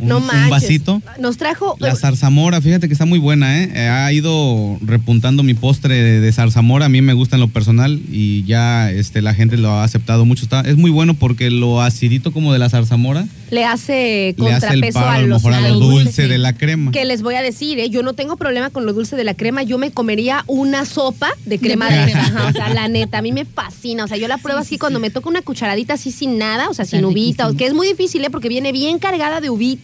[0.00, 0.50] un, no un manches.
[0.50, 1.02] vasito.
[1.18, 1.76] Nos trajo.
[1.78, 3.70] La zarzamora, fíjate que está muy buena, ¿eh?
[3.74, 7.48] Eh, Ha ido repuntando mi postre de, de zarzamora, a mí me gusta en lo
[7.48, 10.44] personal y ya este, la gente lo ha aceptado mucho.
[10.44, 14.66] Está, es muy bueno porque lo acidito como de la zarzamora le hace le hace
[14.66, 16.28] el contrapeso paro a a lo los mejor a lo dulce sí.
[16.28, 16.90] de la crema.
[16.90, 17.88] Que les voy a decir, ¿eh?
[17.88, 19.62] yo no tengo problema con lo dulce de la crema.
[19.62, 22.20] Yo me comería una sopa de crema de, De crema.
[22.26, 24.04] Ajá, O sea, la neta, a mí me fascina.
[24.04, 26.74] O sea, yo la pruebo así cuando me toca una cucharadita así sin nada, o
[26.74, 27.58] sea, Está sin uvita, riquísimo.
[27.58, 28.30] que es muy difícil, ¿eh?
[28.30, 29.83] Porque viene bien cargada de uvita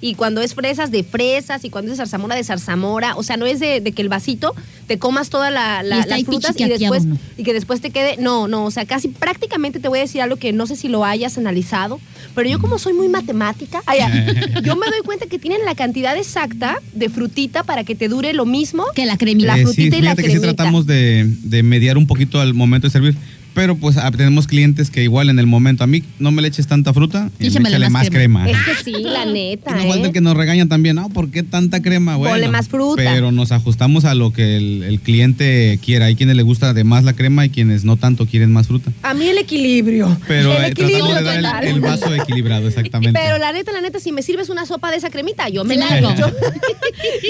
[0.00, 3.16] y cuando es fresas de fresas, y cuando es zarzamora de zarzamora.
[3.16, 4.54] O sea, no es de, de que el vasito
[4.86, 7.16] te comas todas la, la- las frutas y después, ¿no?
[7.36, 8.16] y que después te quede.
[8.18, 10.88] No, no, o sea, casi prácticamente te voy a decir algo que no sé si
[10.88, 12.00] lo hayas analizado,
[12.34, 13.82] pero yo como soy muy matemática,
[14.62, 18.32] yo me doy cuenta que tienen la cantidad exacta de frutita para que te dure
[18.32, 19.56] lo mismo Que la cremita.
[19.56, 20.54] La Eh, frutita sí, y la fíjate que sí cremita.
[20.56, 23.16] tratamos de, de mediar un poquito al momento de servir.
[23.54, 26.48] Pero pues ah, tenemos clientes que igual en el momento, a mí no me le
[26.48, 28.48] eches tanta fruta, y Échamele échale más más crema.
[28.48, 29.70] Es que sí, la neta.
[29.72, 30.06] Y no falta ¿eh?
[30.06, 32.16] el que nos regañan también, no, ¿por qué tanta crema?
[32.16, 33.02] Bueno, Ponle más fruta.
[33.02, 36.06] Pero nos ajustamos a lo que el, el cliente quiera.
[36.06, 38.90] Hay quienes le gusta de más la crema y quienes no tanto quieren más fruta.
[39.02, 40.16] A mí el equilibrio.
[40.26, 43.20] Pero el eh, equilibrio tratamos de dar el, el vaso equilibrado, exactamente.
[43.22, 45.74] Pero la neta, la neta, si me sirves una sopa de esa cremita, yo me
[45.74, 46.10] Se la la hago.
[46.10, 46.36] hecho.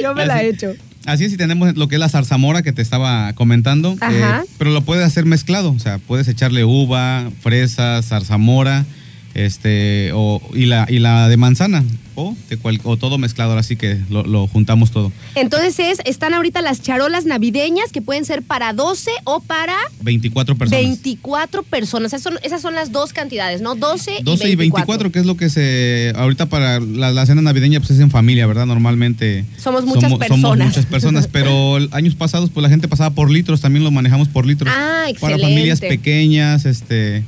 [0.03, 0.75] yo me la he hecho.
[1.07, 4.43] Así es, y tenemos lo que es la zarzamora que te estaba comentando, Ajá.
[4.45, 8.85] eh, pero lo puedes hacer mezclado, o sea, puedes echarle uva, fresa, zarzamora,
[9.35, 13.77] este, o, y, la, y la de manzana, o, de cual- o todo mezclado, así
[13.77, 15.11] que lo, lo juntamos todo.
[15.35, 20.57] Entonces es, están ahorita las charolas navideñas que pueden ser para 12 o para 24
[20.57, 20.83] personas.
[20.83, 22.13] 24 personas.
[22.13, 23.75] Esas son, esas son las dos cantidades, ¿no?
[23.75, 24.87] 12, 12 y y 24.
[25.09, 26.13] 24, que es lo que se.
[26.17, 28.67] Ahorita para la, la cena navideña, pues es en familia, ¿verdad?
[28.67, 29.45] Normalmente.
[29.57, 30.69] Somos muchas Somos personas.
[30.69, 34.45] muchas personas, pero años pasados, pues la gente pasaba por litros, también lo manejamos por
[34.45, 34.71] litros.
[34.71, 35.43] Ah, Para excelente.
[35.43, 37.25] familias pequeñas, este.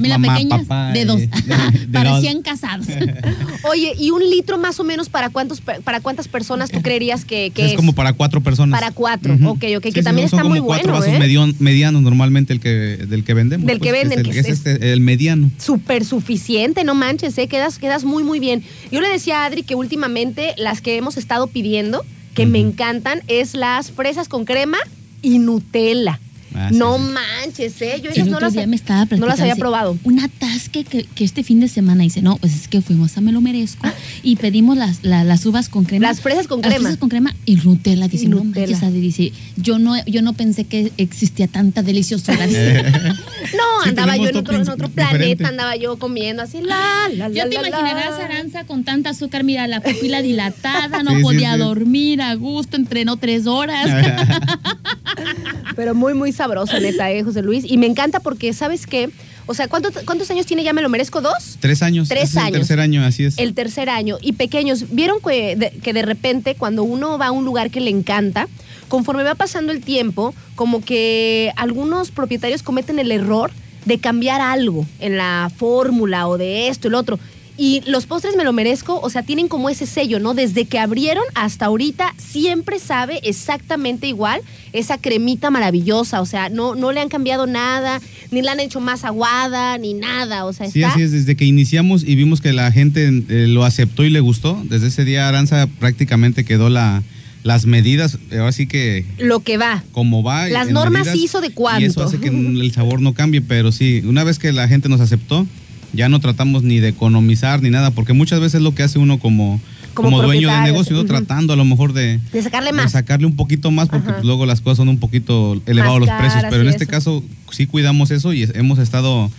[0.00, 1.20] Que es Familia mamá, pequeñas papá, de dos.
[1.20, 2.44] eh, de- de Parecían dos.
[2.44, 2.86] casados.
[3.70, 7.50] Oye, ¿y un litro más o menos para cuántos para cuántas personas tú creerías que,
[7.54, 7.76] que es, es?
[7.76, 8.78] como para cuatro personas.
[8.78, 9.50] Para cuatro, Ujú.
[9.50, 11.54] ok, ok, Sí, que sí, también son está muy como cuatro bueno, vasos ¿eh?
[11.58, 13.66] medianos normalmente el que, del que vendemos.
[13.66, 15.50] Del que pues, venden, es, que el, es- es este, el mediano.
[15.58, 17.46] súper suficiente, no manches, ¿eh?
[17.48, 18.62] quedas, quedas muy, muy bien.
[18.90, 23.22] Yo le decía a Adri que últimamente las que hemos estado pidiendo, que me encantan,
[23.28, 24.78] es las fresas con crema
[25.20, 26.18] y Nutella.
[26.54, 27.02] Ah, sí, no sí.
[27.12, 28.00] manches, ¿eh?
[28.02, 29.98] Yo esas no otro las, día me estaba no las había probado.
[30.04, 33.20] Un atasque que, que este fin de semana dice, no, pues es que fuimos a
[33.20, 33.86] Me lo merezco
[34.22, 36.06] y pedimos las, la- las uvas con crema.
[36.08, 36.82] Las fresas con Las crema.
[36.82, 38.08] fresas con crema y Nutella.
[38.08, 38.66] Dice, Y no Nutella.
[38.66, 42.46] manches, Adri", dice, yo no, yo no pensé que existía tanta deliciosura.
[42.52, 47.28] Dice, No, Sí, andaba yo en otro, en planeta, andaba yo comiendo así, la, la,
[47.28, 51.22] la, Ya te imaginarás, Aranza, con tanta azúcar, mira, la pupila dilatada, no Sí, sí,
[51.22, 51.58] podía sí.
[51.60, 53.88] dormir a gusto, entrenó tres horas.
[55.76, 57.64] Pero muy, muy sabroso, neta, eh, José Luis.
[57.66, 59.10] Y me encanta porque, ¿sabes qué?
[59.46, 61.20] O sea, ¿cuánto- ¿cuántos años tiene ya me lo merezco?
[61.20, 61.56] ¿Dos?
[61.60, 62.08] Tres años.
[62.08, 62.46] Tres es años.
[62.48, 63.38] El tercer año, así es.
[63.38, 64.18] El tercer año.
[64.20, 67.80] Y pequeños, ¿vieron que de, que de repente cuando uno va a un lugar que
[67.80, 68.48] le encanta,
[68.88, 73.50] conforme va pasando el tiempo, como que algunos propietarios cometen el error
[73.84, 77.18] de cambiar algo en la fórmula o de esto, el otro?
[77.64, 80.34] Y los postres me lo merezco, o sea, tienen como ese sello, ¿no?
[80.34, 84.40] Desde que abrieron hasta ahorita, siempre sabe exactamente igual
[84.72, 88.00] esa cremita maravillosa, o sea, no, no le han cambiado nada,
[88.32, 90.94] ni la han hecho más aguada, ni nada, o sea, Sí, está...
[90.94, 91.12] así es.
[91.12, 94.88] Desde que iniciamos y vimos que la gente eh, lo aceptó y le gustó, desde
[94.88, 97.04] ese día Aranza prácticamente quedó la,
[97.44, 98.18] las medidas.
[98.32, 99.84] Ahora sí que Lo que va.
[99.92, 100.48] como va.
[100.48, 101.82] Las normas medidas, hizo de cuánto.
[101.82, 104.88] Y eso hace que el sabor no cambie, pero sí, una vez que la gente
[104.88, 105.46] nos aceptó,
[105.92, 109.18] ya no tratamos ni de economizar ni nada, porque muchas veces lo que hace uno
[109.18, 109.60] como,
[109.94, 112.92] Como como, dueño de negocio, tratando a lo mejor de, De sacarle de más.
[112.92, 116.44] sacarle un poquito más, porque pues, luego las cosas son un poquito elevados los precios,
[116.50, 116.90] pero en este eso.
[116.90, 119.30] caso sí cuidamos eso y es- hemos estado...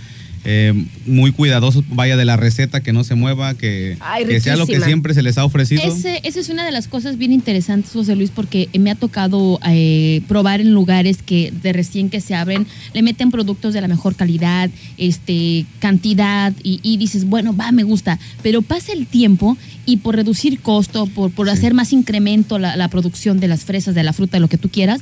[0.45, 0.73] eh,
[1.05, 4.67] muy cuidadosos, vaya de la receta, que no se mueva, que, Ay, que sea lo
[4.67, 5.81] que siempre se les ha ofrecido.
[5.83, 9.59] Ese, esa es una de las cosas bien interesantes, José Luis, porque me ha tocado
[9.67, 13.87] eh, probar en lugares que de recién que se abren, le meten productos de la
[13.87, 18.19] mejor calidad, este, cantidad, y, y dices, bueno, va, me gusta.
[18.41, 21.53] Pero pasa el tiempo y por reducir costo, por, por Sí.
[21.53, 24.57] hacer más incremento la, la producción de las fresas, de la fruta, de lo que
[24.57, 25.01] tú quieras,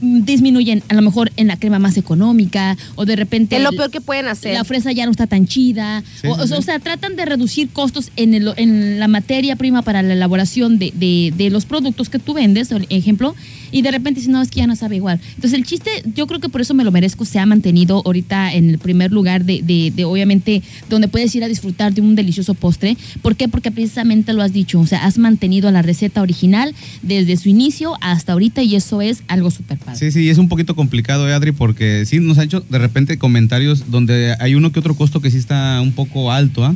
[0.00, 3.90] disminuyen a lo mejor en la crema más económica, o de repente Es lo peor
[3.90, 4.54] que pueden hacer.
[4.54, 6.02] la fresa ya no está tan chida.
[6.20, 9.82] Sí, o, sí, o sea, tratan de reducir costos en, el- en la materia prima
[9.82, 13.34] para la elaboración de, de- de los productos que tú vendes, por ejemplo,
[13.72, 15.20] y de repente dicen, no, es que ya no sabe igual.
[15.34, 18.54] Entonces, el chiste, yo creo que por eso me lo merezco, se ha mantenido ahorita
[18.54, 22.14] en el primer lugar de, de- de, obviamente, donde puedes ir a disfrutar de un
[22.14, 22.96] delicioso postre.
[23.22, 23.48] ¿Por qué?
[23.48, 27.96] Porque precisamente lo has dicho, o sea, has mantenido la receta original desde su inicio
[28.00, 29.98] hasta ahorita y eso es algo súper padre.
[29.98, 33.18] Sí, sí, es un poquito complicado, eh, Adri, porque sí nos ha hecho de repente
[33.18, 36.74] comentarios donde hay uno que otro costo que sí está un poco alto, ¿ah?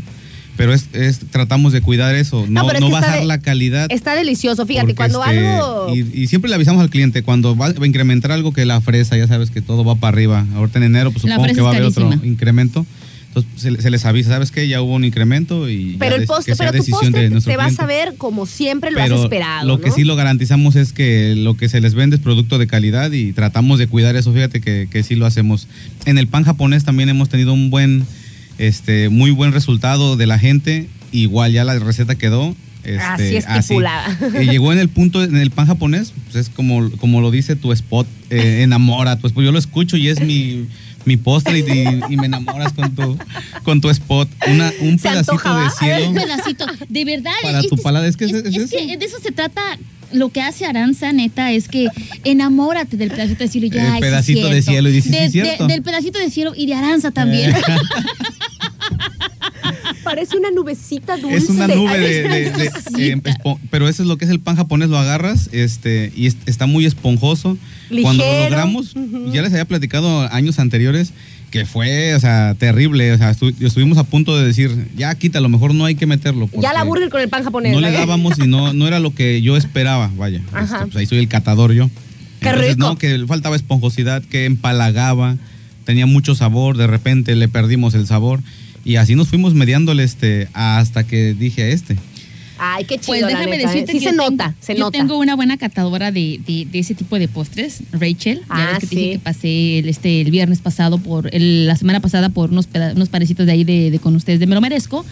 [0.60, 3.86] Pero es, es- tratamos de cuidar eso, no, es no está bajar de- la calidad.
[3.90, 5.94] Está delicioso, fíjate, cuando este, algo...
[5.94, 9.16] Y, y siempre le avisamos al cliente, cuando va a incrementar algo que la fresa,
[9.16, 10.46] ya sabes que todo va para arriba.
[10.54, 12.84] Ahorita en enero, pues supongo que va a haber otro incremento.
[13.28, 14.66] Entonces se, se les avisa, ¿sabes qué?
[14.66, 17.00] Ya hubo un incremento y ya Pero el des- postre, que sea pero tu decisión
[17.00, 17.82] postre de nuestro te vas cliente.
[17.84, 19.94] a ver como siempre lo Pero has esperado, Lo que ¿no?
[19.94, 23.32] sí lo garantizamos es que lo que se les vende es producto de calidad y
[23.32, 24.32] tratamos de cuidar eso.
[24.32, 25.68] Fíjate que, que sí lo hacemos.
[26.06, 28.04] En el pan japonés también hemos tenido un buen,
[28.60, 32.54] este, muy buen resultado de la gente igual ya la receta quedó.
[32.84, 34.18] Este, Así estipulada.
[34.34, 37.54] Eh, llegó en el punto, en el pan japonés, pues es como, como lo dice
[37.56, 39.18] tu spot, eh, enamora.
[39.18, 40.66] Pues, pues yo lo escucho y es mi,
[41.04, 43.18] mi postre y, y- y me enamoras con tu,
[43.64, 44.28] con tu spot.
[44.48, 46.66] Una, un pedacito de ver, cielo Un pedacito.
[46.88, 47.32] De verdad.
[47.42, 47.74] para tu.
[48.06, 49.60] Es que es, es es que de eso se trata.
[50.12, 51.86] Lo que hace Aranza, neta, es que
[52.24, 53.66] enamórate del pedacito de cielo.
[53.66, 55.66] y ya, El sí pedacito de cielo, y dices, De- sí es de- cierto.
[55.68, 57.54] del pedacito de cielo y de Aranza también.
[60.04, 61.36] Parece una nubecita dulce.
[61.36, 62.64] Es una nube de, de- de-
[63.12, 66.26] eh, espo- pero eso es lo que es el pan japonés, lo agarras este y
[66.26, 67.56] es- está muy esponjoso.
[68.02, 68.44] Cuando lo Ligero.
[68.50, 68.94] logramos,
[69.32, 71.12] ya les había platicado años anteriores
[71.50, 75.38] que fue, o sea, terrible, o sea, estu- estuvimos a punto de decir, ya quita,
[75.38, 76.48] a lo mejor no hay que meterlo.
[76.54, 77.72] Ya la burger con el pan japonés.
[77.72, 77.98] No le ¿no?
[77.98, 80.42] dábamos y no, no era lo que yo esperaba, vaya.
[80.52, 80.64] Ajá.
[80.76, 81.90] Este, pues ahí soy el catador yo.
[82.40, 82.86] Qué Entonces, rico.
[82.88, 85.36] no, que faltaba esponjosidad, que empalagaba,
[85.84, 88.40] tenía mucho sabor, de repente le perdimos el sabor.
[88.84, 91.96] Y así nos fuimos mediándole este, hasta que dije a este.
[92.62, 93.06] Ay, qué chido.
[93.06, 93.66] Pues déjame neta, ¿eh?
[93.66, 94.98] decirte Sí que se nota, se yo nota.
[94.98, 98.40] tengo una buena catadora de, de- de ese tipo de postres, Rachel.
[98.40, 98.96] Ya Ah, ves que te sí.
[98.96, 102.68] dije que pasé el, este, el viernes pasado por, el- la semana pasada por unos,
[102.94, 105.04] unos parecitos de ahí de, de con ustedes de Me lo merezco.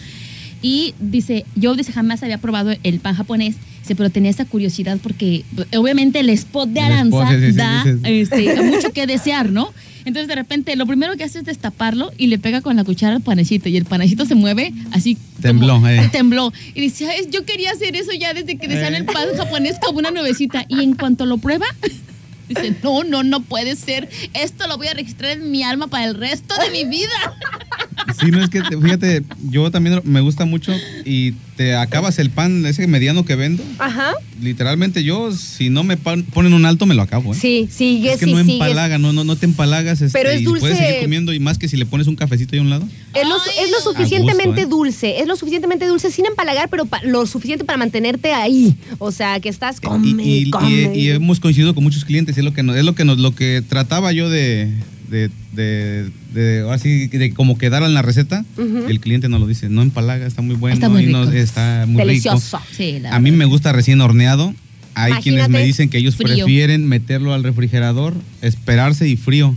[0.61, 4.97] Y dice, yo dice, jamás había probado el pan japonés, dice, pero tenía esa curiosidad
[5.01, 5.45] porque
[5.77, 9.71] obviamente el spot de Aranza sí, sí, da sí, este, mucho que desear, ¿no?
[10.05, 13.15] Entonces de repente lo primero que hace es destaparlo y le pega con la cuchara
[13.15, 15.17] al panecito y el panecito se mueve así.
[15.41, 16.09] Tembló, como- eh.
[16.11, 16.51] Tembló.
[16.73, 18.97] Y dice, "Ay, yo quería hacer eso ya desde que decían Eh.
[18.97, 20.65] el pan japonés como una nuevecita.
[20.67, 21.65] Y en cuanto lo prueba,
[22.49, 24.09] dice, no, no, no puede ser.
[24.33, 27.09] Esto lo voy a registrar en mi alma para el resto de mi vida.
[28.19, 30.73] Sí, no es que, te- fíjate, yo también me gusta mucho
[31.05, 33.63] y te acabas el pan, ese mediano que vendo.
[33.79, 34.13] Ajá.
[34.41, 37.33] Literalmente yo, si no me pan- ponen un alto, me lo acabo.
[37.33, 37.37] ¿eh?
[37.39, 40.01] Sí, sigues es que y no empalaga, no, no, no te empalagas.
[40.01, 40.61] este, Pero es y dulce.
[40.61, 42.87] puedes seguir comiendo y más que si le pones un cafecito ahí a un lado.
[43.13, 44.65] Es lo, es lo suficientemente gusto, ¿eh?
[44.69, 48.75] dulce, es lo suficientemente dulce sin empalagar, pero pa- lo suficiente para mantenerte ahí.
[48.99, 50.91] O sea, que estás come, y, y- y- come.
[50.97, 53.35] y hemos coincidido con muchos clientes, es lo que nos, es lo que nos, lo
[53.35, 54.69] que trataba yo de,
[55.09, 59.47] de, de, de- ahora sí, de como quedara en la receta, el cliente nos lo
[59.47, 61.33] dice, no empalaga, está muy bueno, Está muy y no- rico.
[61.35, 62.57] está muy Delicioso.
[62.57, 62.69] rico.
[62.75, 64.53] Sí, la A mí me gusta recién horneado.
[64.95, 66.35] Hay quienes me dicen que ellos Frío.
[66.45, 69.55] prefieren meterlo al refrigerador, esperarse y frío.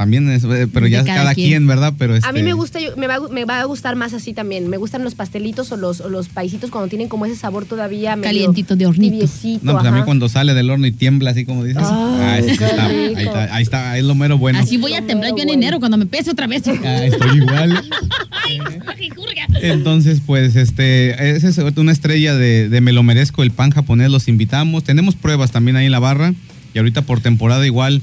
[0.00, 1.48] También es, eh, pero ya es cada cada quien.
[1.48, 1.92] quien, ¿verdad?
[1.98, 4.32] Pero A mí este, me gusta, yo- me va, me va a gustar más así
[4.32, 4.66] también.
[4.70, 8.16] Me gustan los pastelitos o los, o los paisitos cuando tienen como ese sabor todavía
[8.16, 9.12] medio Calientito de hornito.
[9.12, 11.82] tibiecito, No, pues a mí cuando sale del horno y tiembla así como dices.
[11.84, 14.58] Ah, ese sí está, ahí está, ahí está, ahí es lo mero bueno.
[14.58, 16.62] Así voy a temblar yo en enero cuando me pese otra vez.
[16.82, 17.84] Ah, estoy igual.
[19.62, 24.10] Entonces, pues, este, esa es una estrella de, de Me lo merezco, el pan japonés,
[24.10, 24.82] los invitamos.
[24.82, 26.32] Tenemos pruebas también ahí en la barra
[26.72, 28.00] y ahorita por temporada igual,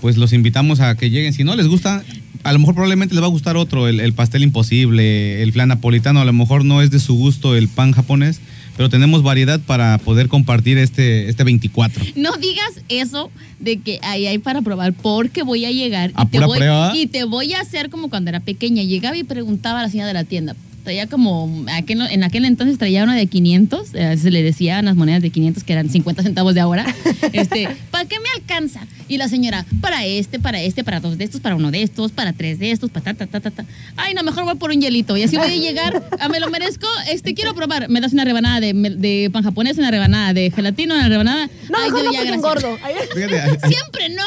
[0.00, 1.32] pues los invitamos a que lleguen.
[1.32, 2.02] Si no les gusta,
[2.42, 5.68] a lo mejor probablemente les va a gustar otro, el, el pastel imposible, el flan
[5.68, 8.40] napolitano, a lo mejor no es de su gusto el pan japonés,
[8.76, 12.02] pero tenemos variedad para poder compartir este, este 24.
[12.16, 16.26] No digas eso de que ahí hay para probar porque voy a llegar ¿A y
[16.28, 16.92] te, voy, prueba?
[16.96, 18.82] y te voy a hacer como cuando era pequeña.
[18.82, 20.56] Llegaba y preguntaba a la señora de la tienda.
[20.82, 24.96] Traía como, aquel- en aquel entonces traía uno de 500, eh, se le decía unas
[24.96, 26.86] monedas de 500 que eran 50 centavos de ahora.
[27.34, 28.80] Este, ¿para qué me alcanza?
[29.10, 32.12] Y la señora, para este, para este, para dos de estos, para uno de estos,
[32.12, 33.64] para tres de estos, para ta, ta, ta, ta, ta.
[33.96, 35.16] Ay, no, mejor voy por un hielito.
[35.16, 37.88] Y así voy a llegar, a me lo merezco, este, quiero probar.
[37.88, 41.46] Me das una rebanada de, de pan japonés, una rebanada de gelatina, una rebanada.
[41.68, 42.78] No, Ay, mejor yo no ya.
[42.84, 44.22] Ay, Fíjate, a- a- Siempre no.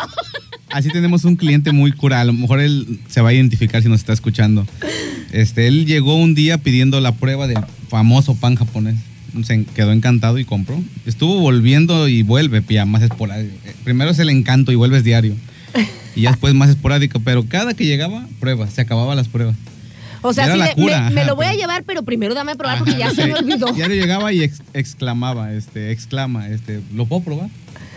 [0.70, 3.88] Así tenemos un cliente muy cura, a lo mejor él se va a identificar si
[3.88, 4.68] nos está escuchando.
[5.32, 7.60] Este, él llegó un día pidiendo la prueba del
[7.90, 8.96] famoso pan japonés.
[9.44, 10.82] Se quedó encantado y compró.
[11.06, 13.54] Estuvo volviendo y vuelve, pía, más esporádico.
[13.66, 15.36] Eh, Primero es el encanto y vuelves diario.
[16.16, 19.56] Y ya después más esporádico, pero cada que llegaba, prueba, se acababan las pruebas.
[20.22, 20.60] O sea, sí,
[21.12, 23.74] me, lo voy a llevar, pero primero dame a probar porque ya se me olvidó.
[23.74, 27.50] Diario llegaba y ex- exclamaba, este, exclama, este, ¿lo puedo probar?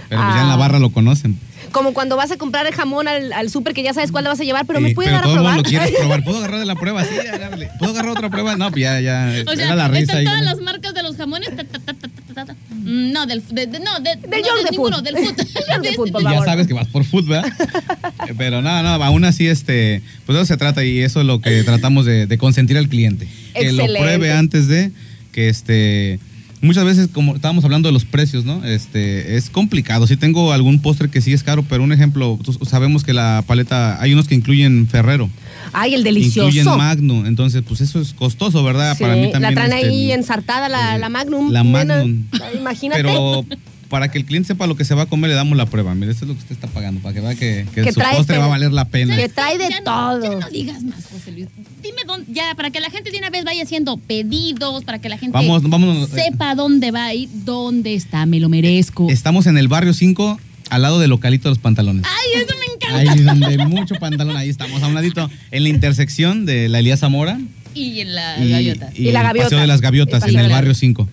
[0.09, 0.57] Pero pues ya en la Ah.
[0.57, 1.39] barra lo conocen.
[1.73, 4.31] Como cuando vas a comprar el jamón al, al súper que ya sabes cuál le
[4.31, 5.57] vas a llevar, pero me Sí, puede pero dar a probar.
[5.57, 6.23] lo quieres probar.
[6.25, 7.05] ¿Puedo agarrar de la prueba?
[7.05, 7.69] Sí, agárrale.
[7.79, 8.57] ¿Puedo agarrar otra prueba?
[8.57, 9.33] No, pues ya, ya.
[9.47, 10.25] O sea, la risa están ahí.
[10.25, 11.49] todas las marcas de los jamones.
[11.55, 12.53] ta, ta, ta, ta, ta, ta, ta.
[12.71, 15.05] Mm, No, del, de, de- no, de, Del no, de de ninguno, Food.
[15.05, 15.35] del food.
[15.83, 16.45] Del Food, por Y ya favor.
[16.47, 17.53] sabes que vas por fútbol, ¿verdad?
[18.39, 21.63] Pero nada, nada, aún así, este, pues eso se trata y eso es lo que
[21.65, 23.27] tratamos de, de consentir al cliente.
[23.55, 24.01] Que lo Excelente.
[24.01, 24.93] pruebe antes de
[25.33, 26.21] que este.
[26.63, 28.65] Muchas veces, como estábamos hablando de los precios, ¿no?
[28.65, 30.07] Este, es complicado.
[30.07, 34.01] Si tengo algún postre que sí es caro, pero un ejemplo, sabemos que la paleta,
[34.01, 35.29] hay unos que incluyen Ferrero,
[35.73, 36.49] Ay, el delicioso.
[36.49, 38.97] incluyen Magno, entonces pues eso es costoso, ¿verdad?
[38.97, 39.55] Sí, Para mí también.
[39.55, 41.51] la traen este, ahí ensartada la, eh, la Magnum.
[41.53, 41.63] la.
[41.63, 42.25] Magnum.
[42.57, 43.03] Imagínate.
[43.03, 43.45] Pero
[43.89, 45.95] para que el cliente sepa lo que se va a comer, le damos la prueba.
[45.95, 48.01] Mire, esto es lo que usted está pagando, para que vea que, que Que su
[48.01, 49.17] trae postre va a valer la pena.
[49.17, 49.85] Que trae de Ya no-
[50.21, 50.33] todo.
[50.33, 51.47] ya no digas más, José Luis.
[51.83, 55.09] Dime dónde, ya, para que la gente de una vez vaya haciendo pedidos, para que
[55.09, 56.09] la gente Vamos, vámonos.
[56.11, 59.09] sepa dónde va ir, dónde está, me lo merezco.
[59.11, 60.39] Estamos en el barrio 5,
[60.71, 62.05] al lado del localito de los pantalones.
[62.07, 63.13] Ay, eso me encanta.
[63.13, 66.79] Ahí donde hay mucho pantalón, ahí estamos, a un ladito, en la intersección de la
[66.81, 67.39] Elías Zamora
[67.75, 68.91] Y en la y, gaviota.
[68.95, 69.45] Y la el gaviota.
[69.47, 71.09] Paseo de las Gaviotas, en el barrio 5.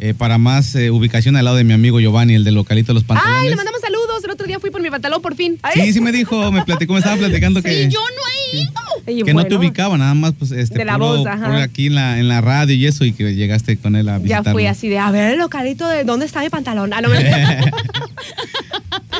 [0.00, 2.94] Eh, para más eh, ubicación al lado de mi amigo Giovanni, el del localito de
[2.94, 3.42] los pantalones.
[3.42, 4.22] Ay, le mandamos saludos.
[4.22, 5.58] El otro día fui por mi pantalón por fin.
[5.62, 5.86] Ay.
[5.86, 8.72] Sí, sí me dijo, me platicó, me estaba platicando que, Y yo no he ido.
[9.20, 11.46] Y que no te ubicaba, nada más pues este De la puro- voz, ajá.
[11.46, 14.18] puro aquí en la, en la radio y eso y que llegaste con él a
[14.18, 14.52] Ya visitarlo.
[14.52, 16.92] fui así de, a ver, localito, ¿de dónde está mi pantalón?
[16.92, 17.16] Ah, no, me,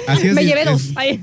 [0.06, 0.82] Así es, me llevé es- dos.
[0.94, 1.20] Ay.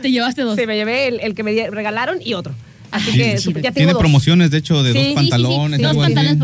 [0.00, 0.56] Te llevaste dos.
[0.56, 2.54] Sí, me llevé el, el que me regalaron y otro.
[2.90, 3.54] Así Ay, que chido.
[3.60, 4.00] ya tengo Tiene dos.
[4.00, 5.80] promociones, de hecho, de Sí, sí, dos sí, pantalones.
[5.82, 6.38] Dos pantalones,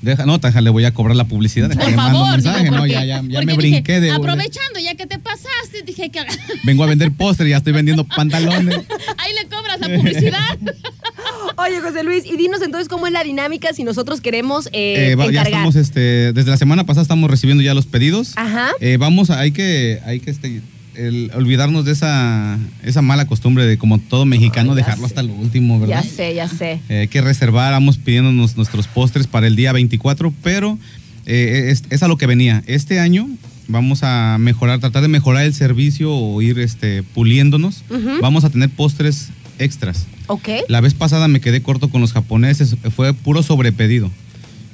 [0.00, 1.68] Deja, no, taja, le voy a cobrar la publicidad.
[1.74, 4.10] por que mando un favor, digo, no, ya, ya, ya porque me dije, brinqué de.
[4.12, 6.20] Aprovechando, ya que te pasaste, dije que
[6.64, 8.76] Vengo a vender postre, ya estoy vendiendo pantalones.
[9.18, 10.58] ahí le cobras la publicidad.
[11.56, 15.14] Oye, José Luis, y dinos entonces cómo es la dinámica si nosotros queremos eh, Eh,
[15.16, 18.32] va- ya estamos, este, desde la semana pasada estamos recibiendo ya los pedidos.
[18.36, 18.70] Ajá.
[18.80, 20.60] Eh, vamos, a- hay que, hay que este,
[20.98, 25.12] el- olvidarnos de esa, esa mala costumbre de como todo mexicano dejarlo sé.
[25.12, 26.02] hasta lo último, ¿verdad?
[26.02, 26.80] Ya sé, ya sé.
[26.88, 30.78] Eh, que reservar, vamos pidiéndonos nuestros postres para el día 24, pero
[31.26, 32.62] eh, es, es a lo que venía.
[32.66, 33.28] Este año
[33.68, 37.84] vamos a mejorar, tratar de mejorar el servicio o ir este, puliéndonos.
[38.20, 39.28] Vamos a tener postres
[39.58, 40.06] extras.
[40.26, 40.48] Ok.
[40.68, 44.10] La vez pasada me quedé corto con los japoneses, fue puro sobrepedido.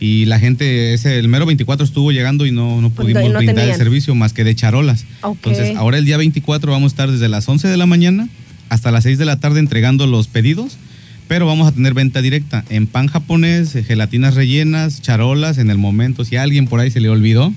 [0.01, 3.55] Y la gente, ese, el mero 24 estuvo llegando y no, no pudimos no brindar
[3.55, 3.71] tenían.
[3.71, 5.05] el servicio más que de charolas.
[5.23, 5.37] Ok.
[5.37, 8.29] Entonces, ahora el día 24 vamos a estar desde las 11 de la mañana
[8.69, 10.79] hasta las 6 de la tarde entregando los pedidos,
[11.29, 15.79] pero vamos a tener venta directa en pan japonés, eh, gelatinas rellenas, charolas en el
[15.79, 16.25] momento.
[16.25, 17.53] Si a alguien por ahí se le olvidó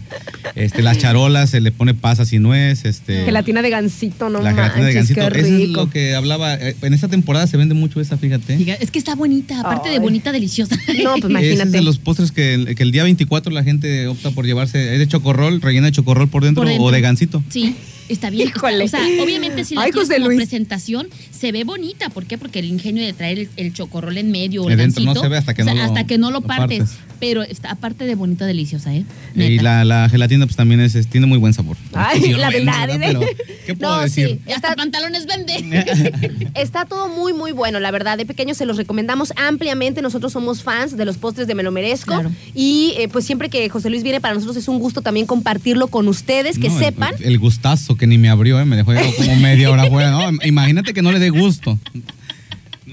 [0.55, 2.85] Este, las charolas se le pone pasas y nuez.
[2.85, 5.19] Este, Gelatina de gansito, no la gelatina de gansito.
[5.21, 5.81] qué Eso es rico.
[5.81, 6.53] lo que hablaba.
[6.55, 8.57] eh, En esta temporada se vende mucho esa, fíjate.
[8.79, 10.75] Es que está bonita, aparte de bonita, deliciosa.
[10.75, 11.71] No, pues Ese es imagínate.
[11.71, 14.93] de los postres que, el- que el día 24 la gente opta por llevarse.
[14.93, 16.85] Es de chocorrol, rellena de chocorrol por dentro, Por dentro.
[16.85, 17.43] o de gansito.
[17.49, 17.75] Sí,
[18.09, 18.49] está bien.
[18.49, 18.83] Híjole.
[18.83, 20.37] o sea, obviamente si la Ay, José como Luis.
[20.37, 22.09] presentación, se ve bonita.
[22.09, 22.37] ¿Por qué?
[22.37, 25.27] Porque el ingenio de traer el, el chocorrol en medio o el dentro no se
[25.29, 26.79] ve hasta que o sea, no lo- hasta que no lo lo partes.
[26.79, 26.97] partes.
[27.19, 29.05] Pero está, aparte de bonita, deliciosa, ¿eh?
[29.33, 31.77] Y la, la gelatina pues también es, es- tiene muy buen sabor.
[31.93, 32.95] Ay, la verdad, ¿verdad?
[32.95, 32.99] ¿eh?
[32.99, 33.19] Pero,
[33.65, 34.27] ¿Qué puedo No, decir?
[34.27, 34.51] sí.
[34.51, 36.49] Hasta Está- pantalones vende.
[36.55, 38.17] Está todo muy, muy bueno, la verdad.
[38.17, 40.01] De pequeños se los recomendamos ampliamente.
[40.01, 42.13] Nosotros somos fans de los postres de Me lo merezco.
[42.13, 42.31] Claro.
[42.53, 45.87] Y eh, pues siempre que José Luis viene, para nosotros es un gusto también compartirlo
[45.87, 47.15] con ustedes, que el- sepan.
[47.21, 48.65] El, gustazo que ni me abrió, ¿eh?
[48.65, 50.11] me dejó como media hora afuera.
[50.11, 50.29] ¿no?
[50.45, 51.79] Imagínate que no le dé gusto.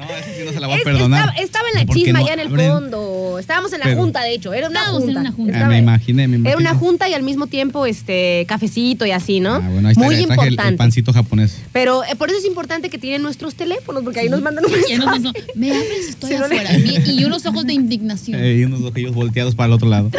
[0.01, 1.21] No, eso sí no se la voy a perdonar.
[1.21, 2.71] Estaba, estaba en la chisma no allá en el abren.
[2.73, 3.39] fondo.
[3.39, 4.53] Estábamos en la Pero- junta, de hecho.
[4.53, 5.21] Era una Estábamos en junta.
[5.21, 5.65] una junta.
[5.65, 6.49] Ah, me imaginé, me imaginé.
[6.51, 9.55] Era una junta y al mismo tiempo este cafecito y así, ¿no?
[9.57, 10.77] Ah, bueno, ahí está, Muy traje el- el, importante.
[10.79, 11.57] pancito japonés.
[11.73, 14.71] Pero eh, por eso es importante que tienen nuestros teléfonos, porque ahí nos mandan un
[14.73, 15.19] nos mensaje.
[15.19, 16.77] dijo, me abres, estoy Sí, no le- afuera.
[17.07, 18.41] Y- Y unos ojos de indignación.
[18.43, 20.11] Eh, y unos ojillos volteados para el otro lado.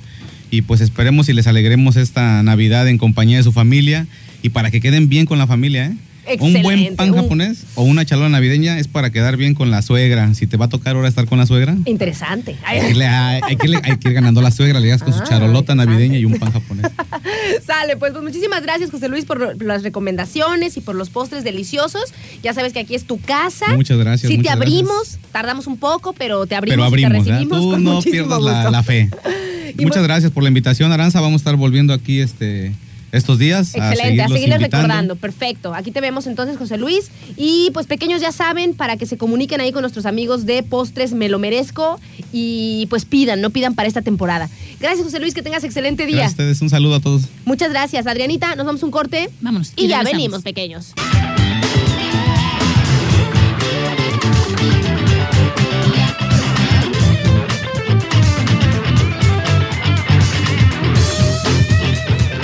[0.51, 4.07] Y pues esperemos y les alegremos esta Navidad en compañía de su familia
[4.43, 5.97] y para que queden bien con la familia, ¿eh?
[6.41, 10.33] Un buen pan japonés o una chalona navideña es para quedar bien con la suegra.
[10.35, 12.57] Si te va a tocar ahora estar con la suegra, Interesante.
[12.65, 14.81] Ay, hay que, irle- hay- hay que irle- hay que ir ganando a la suegra.
[14.81, 16.91] Le llegas con su Ah, charolota navideña y un pan japonés.
[17.67, 22.13] Sale, pues, pues muchísimas gracias, José Luis, por las recomendaciones y por los postres deliciosos.
[22.43, 23.67] Ya sabes que aquí es tu casa.
[23.75, 27.25] Muchas gracias, Si te muchas abrimos, tardamos un poco, pero te abrimos, Pero abrimos, y
[27.25, 27.41] te ¿verdad?
[27.41, 29.11] recibimos Tú con no pierdas la, fe.
[29.77, 31.21] Y Muchas bueno- gracias por la invitación, Aranza.
[31.21, 32.73] Vamos a estar volviendo aquí este,
[33.15, 33.75] estos días.
[33.75, 34.77] Excelente, a, seguirles invitando.
[34.77, 35.17] recordando.
[35.17, 35.75] Perfecto.
[35.75, 37.11] Aquí te vemos entonces, José Luis.
[37.37, 41.13] Y pues pequeños ya saben, para que se comuniquen ahí con nuestros amigos de Postres
[41.13, 42.01] Me Lo Merezco
[42.33, 44.51] y pues pidan, no pidan para esta temporada.
[44.81, 46.17] Gracias, José Luis, que tengas excelente día.
[46.17, 46.61] Gracias a ustedes.
[46.63, 47.23] Un saludo a todos.
[47.45, 48.57] Muchas gracias, Adrianita.
[48.57, 49.31] Nos vamos un corte.
[49.41, 49.73] Vámonos.
[49.77, 50.13] Y ya regresamos.
[50.13, 50.95] venimos, pequeños.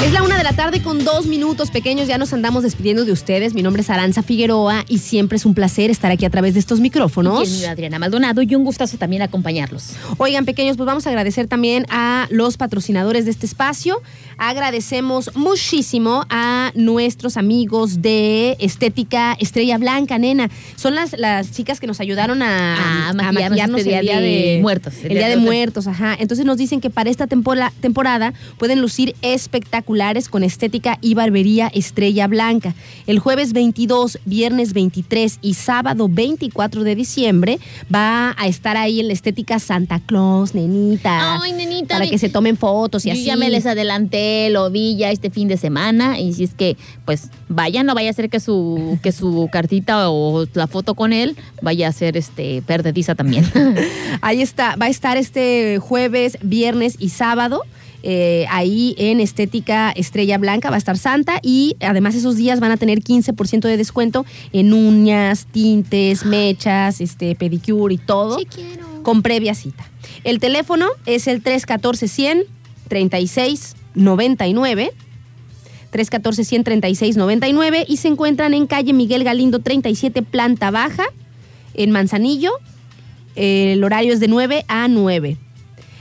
[0.05, 2.09] Es la una de la tarde con dos minutos pequeños.
[2.09, 3.53] Ya nos andamos despidiendo de ustedes.
[3.53, 6.61] Mi nombre es Aranza Figueroa y siempre es un placer estar aquí a través de
[6.61, 7.47] estos micrófonos.
[7.47, 9.97] Y el Adriana Maldonado y un gustazo también acompañarlos.
[10.17, 14.01] Oigan, pequeños, pues vamos a agradecer también a los patrocinadores de este espacio.
[14.39, 20.49] Agradecemos muchísimo a nuestros amigos de Estética Estrella Blanca, nena.
[20.77, 25.11] Son las, las chicas que nos ayudaron a, A maquillarnos este día de muertos, El,
[25.11, 26.17] día de muertos, ajá.
[26.19, 32.27] Entonces nos dicen que para esta temporada pueden lucir espectaculares con estética y barbería Estrella
[32.27, 32.75] Blanca.
[33.07, 37.59] El jueves 22, viernes 23 y sábado 24 de diciembre
[37.95, 41.41] va a estar ahí en la estética Santa Claus, nenita.
[41.43, 43.25] Ay, nenita, Para mi- que se tomen fotos y Yo así.
[43.25, 46.77] ya me les adelanté, lo vi ya este fin de semana y si es que
[47.05, 51.13] pues vaya, no vaya a ser que su que su cartita o la foto con
[51.13, 53.45] él vaya a ser este perdediza también.
[54.21, 57.63] Ahí está, va a estar este jueves, viernes y sábado.
[58.03, 62.73] Eh, ahí en Estética Estrella Blanca va a estar Santa y además esos días van
[62.73, 69.03] a tener 15% de descuento en uñas, tintes, mechas, este pedicure y todo quiero.
[69.03, 69.85] con previa cita.
[70.25, 72.45] El teléfono es el 314 100
[72.89, 74.93] 36 99
[75.91, 81.05] 314 136 99 y se encuentran en calle Miguel Galindo 37 planta baja
[81.75, 82.53] en Manzanillo.
[83.37, 85.37] El horario es de 9 a 9.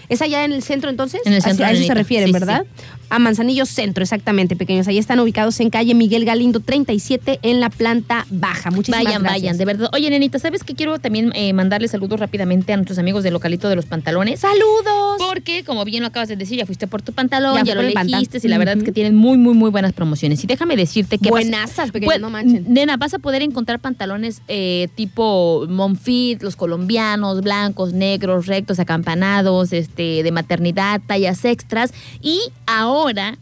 [0.09, 1.21] ¿Es allá en el centro entonces?
[1.25, 2.65] En el centro, A eso se refieren, Sí, sí, ¿verdad?
[3.09, 4.87] A Manzanillo Centro, exactamente, pequeños.
[4.87, 8.69] Ahí están ubicados en calle Miguel Galindo 37 en la planta baja.
[8.69, 9.41] Muchísimas Vayan, gracias.
[9.41, 9.89] vayan, de verdad.
[9.93, 10.75] Oye, nenita, ¿sabes qué?
[10.75, 14.39] Quiero también eh, mandarle saludos rápidamente a nuestros amigos del localito de los pantalones.
[14.39, 15.17] ¡Saludos!
[15.17, 18.39] Porque, como bien lo acabas de decir, ya fuiste por tu pantalón, Ya lo elegiste
[18.43, 20.43] y la verdad es que tienen muy, muy, muy buenas promociones.
[20.43, 21.29] Y déjame decirte que...
[21.29, 22.65] Buenazas, pequeños, Pues, no manchen.
[22.67, 29.73] Nena, vas a poder encontrar pantalones eh, tipo Monfit, los colombianos, blancos, negros, rectos, acampanados,
[29.73, 31.91] este, de maternidad, tallas extras.
[32.21, 32.98] Y ahora,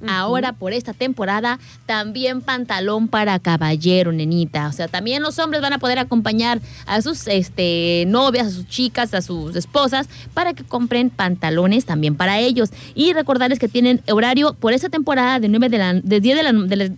[0.07, 4.67] ahora por esta temporada, también pantalón para caballero, nenita.
[4.67, 8.67] O sea, también los hombres van a poder acompañar a sus este, novias, a sus
[8.67, 12.69] chicas, a sus esposas, para que compren pantalones también para ellos.
[12.95, 16.43] Y recordarles que tienen horario por esta temporada de 9 de la, de 10 de
[16.43, 16.89] la, de la-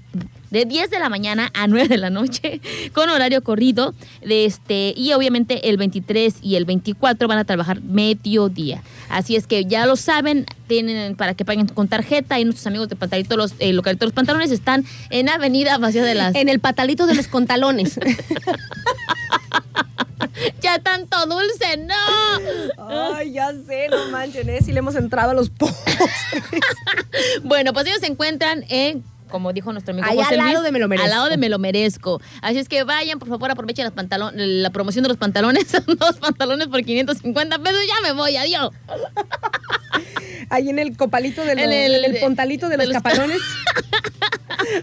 [0.52, 2.62] de 10 de la mañana a 9 de la noche
[2.94, 3.94] con horario corrido
[4.24, 8.84] de este y obviamente el 23 y el 24 van a trabajar mediodía.
[9.10, 12.90] Así es que ya lo saben, tienen para que paguen con tarjeta y nuestros amigos
[12.90, 16.60] de Pantalito los eh, localitos los pantalones están en Avenida Vacía de las En el
[16.60, 18.00] patalito de los contalones.
[20.62, 23.16] Ya tanto dulce, no.
[23.16, 24.60] Ay, ya sé, no manchen, ¿eh?
[24.62, 25.98] Si le hemos entrado a los postres.
[27.44, 30.64] Bueno, pues ellos se encuentran en como dijo nuestro amigo Ahí José al lado Luis,
[30.64, 31.06] de Me Lo Merezco.
[31.06, 32.22] Al lado de Me Lo Merezco.
[32.42, 35.68] Así es que vayan, por favor, aprovechen pantalon- la promoción de los pantalones.
[35.72, 37.80] Son dos pantalones por 550 pesos.
[37.88, 38.72] Ya me voy, adiós.
[40.50, 43.38] Ahí en el copalito de los, En el- el pontalito de de los los- capalones.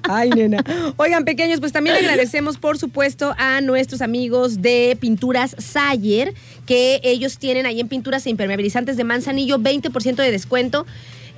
[0.09, 0.65] Ay, nena.
[0.97, 6.35] Oigan, pequeños, pues también agradecemos, por supuesto, a nuestros amigos de Pinturas Sayer,
[6.67, 10.87] que ellos tienen ahí en pinturas e impermeabilizantes de Manzanillo 20% de descuento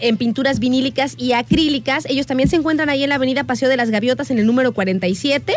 [0.00, 2.06] en pinturas vinílicas y acrílicas.
[2.06, 4.72] Ellos también se encuentran ahí en la avenida Paseo de las Gaviotas en el número
[4.72, 5.54] 47.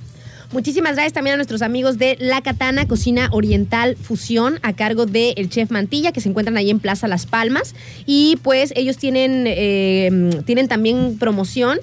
[0.51, 5.34] Muchísimas gracias también a nuestros amigos de La Katana, Cocina Oriental Fusión, a cargo del
[5.36, 7.76] el chef Mantilla, que se encuentran ahí en Plaza Las Palmas.
[8.07, 11.78] Y pues ellos tienen, eh, tienen también promoción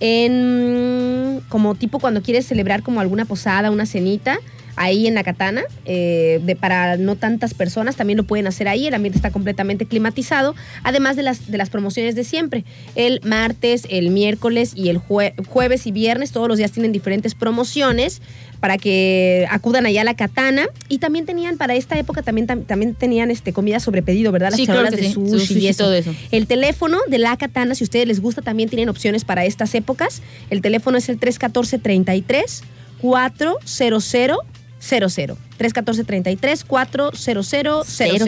[0.00, 4.38] en como tipo cuando quieres celebrar como alguna posada, una cenita.
[4.82, 8.86] Ahí en la katana, eh, de, para no tantas personas, también lo pueden hacer ahí.
[8.86, 10.54] El ambiente está completamente climatizado,
[10.84, 12.64] además de las, de las promociones de siempre.
[12.94, 17.34] El martes, el miércoles y el jue- jueves y viernes, todos los días tienen diferentes
[17.34, 18.22] promociones
[18.58, 20.66] para que acudan allá a la katana.
[20.88, 24.48] Y también tenían, para esta época, también, tam- también tenían este, comida sobre pedido, ¿verdad?
[24.50, 25.14] Las Sí, claro charolas que de sí.
[25.14, 25.84] sushi, Sushi y eso.
[25.84, 26.14] todo eso.
[26.30, 29.74] El teléfono de la katana, si a ustedes les gusta, también tienen opciones para estas
[29.74, 30.22] épocas.
[30.48, 32.62] El teléfono es el 314-33
[33.00, 34.49] 400
[34.80, 35.36] 00.
[35.58, 37.82] 314-33 400 00.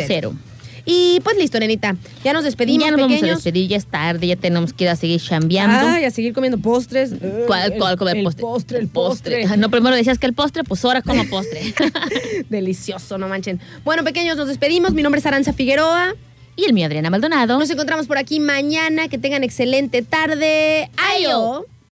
[0.07, 0.35] Cero.
[0.85, 1.95] Y pues listo, nenita.
[2.25, 3.37] Ya nos despedimos, ya nos vamos a pequeños.
[3.45, 5.87] despedir, ya es tarde, ya tenemos que ir a seguir chambeando.
[5.89, 7.13] Ay, a seguir comiendo postres.
[7.47, 8.43] ¿Cuál, El- cuál comer el postre?
[8.43, 9.57] postre, el postre.
[9.59, 11.73] No, primero decías que el postre, pues ahora como postre.
[12.51, 13.61] Delicioso, no manchen.
[13.85, 14.93] Bueno, pequeños, nos despedimos.
[14.93, 16.15] Mi nombre es Aranza Figueroa.
[16.57, 17.61] y el mío, Adriana Maldonado.
[17.61, 19.07] Nos encontramos por aquí mañana.
[19.07, 20.91] Que tengan excelente tarde.
[20.97, 21.65] ¡Ayo!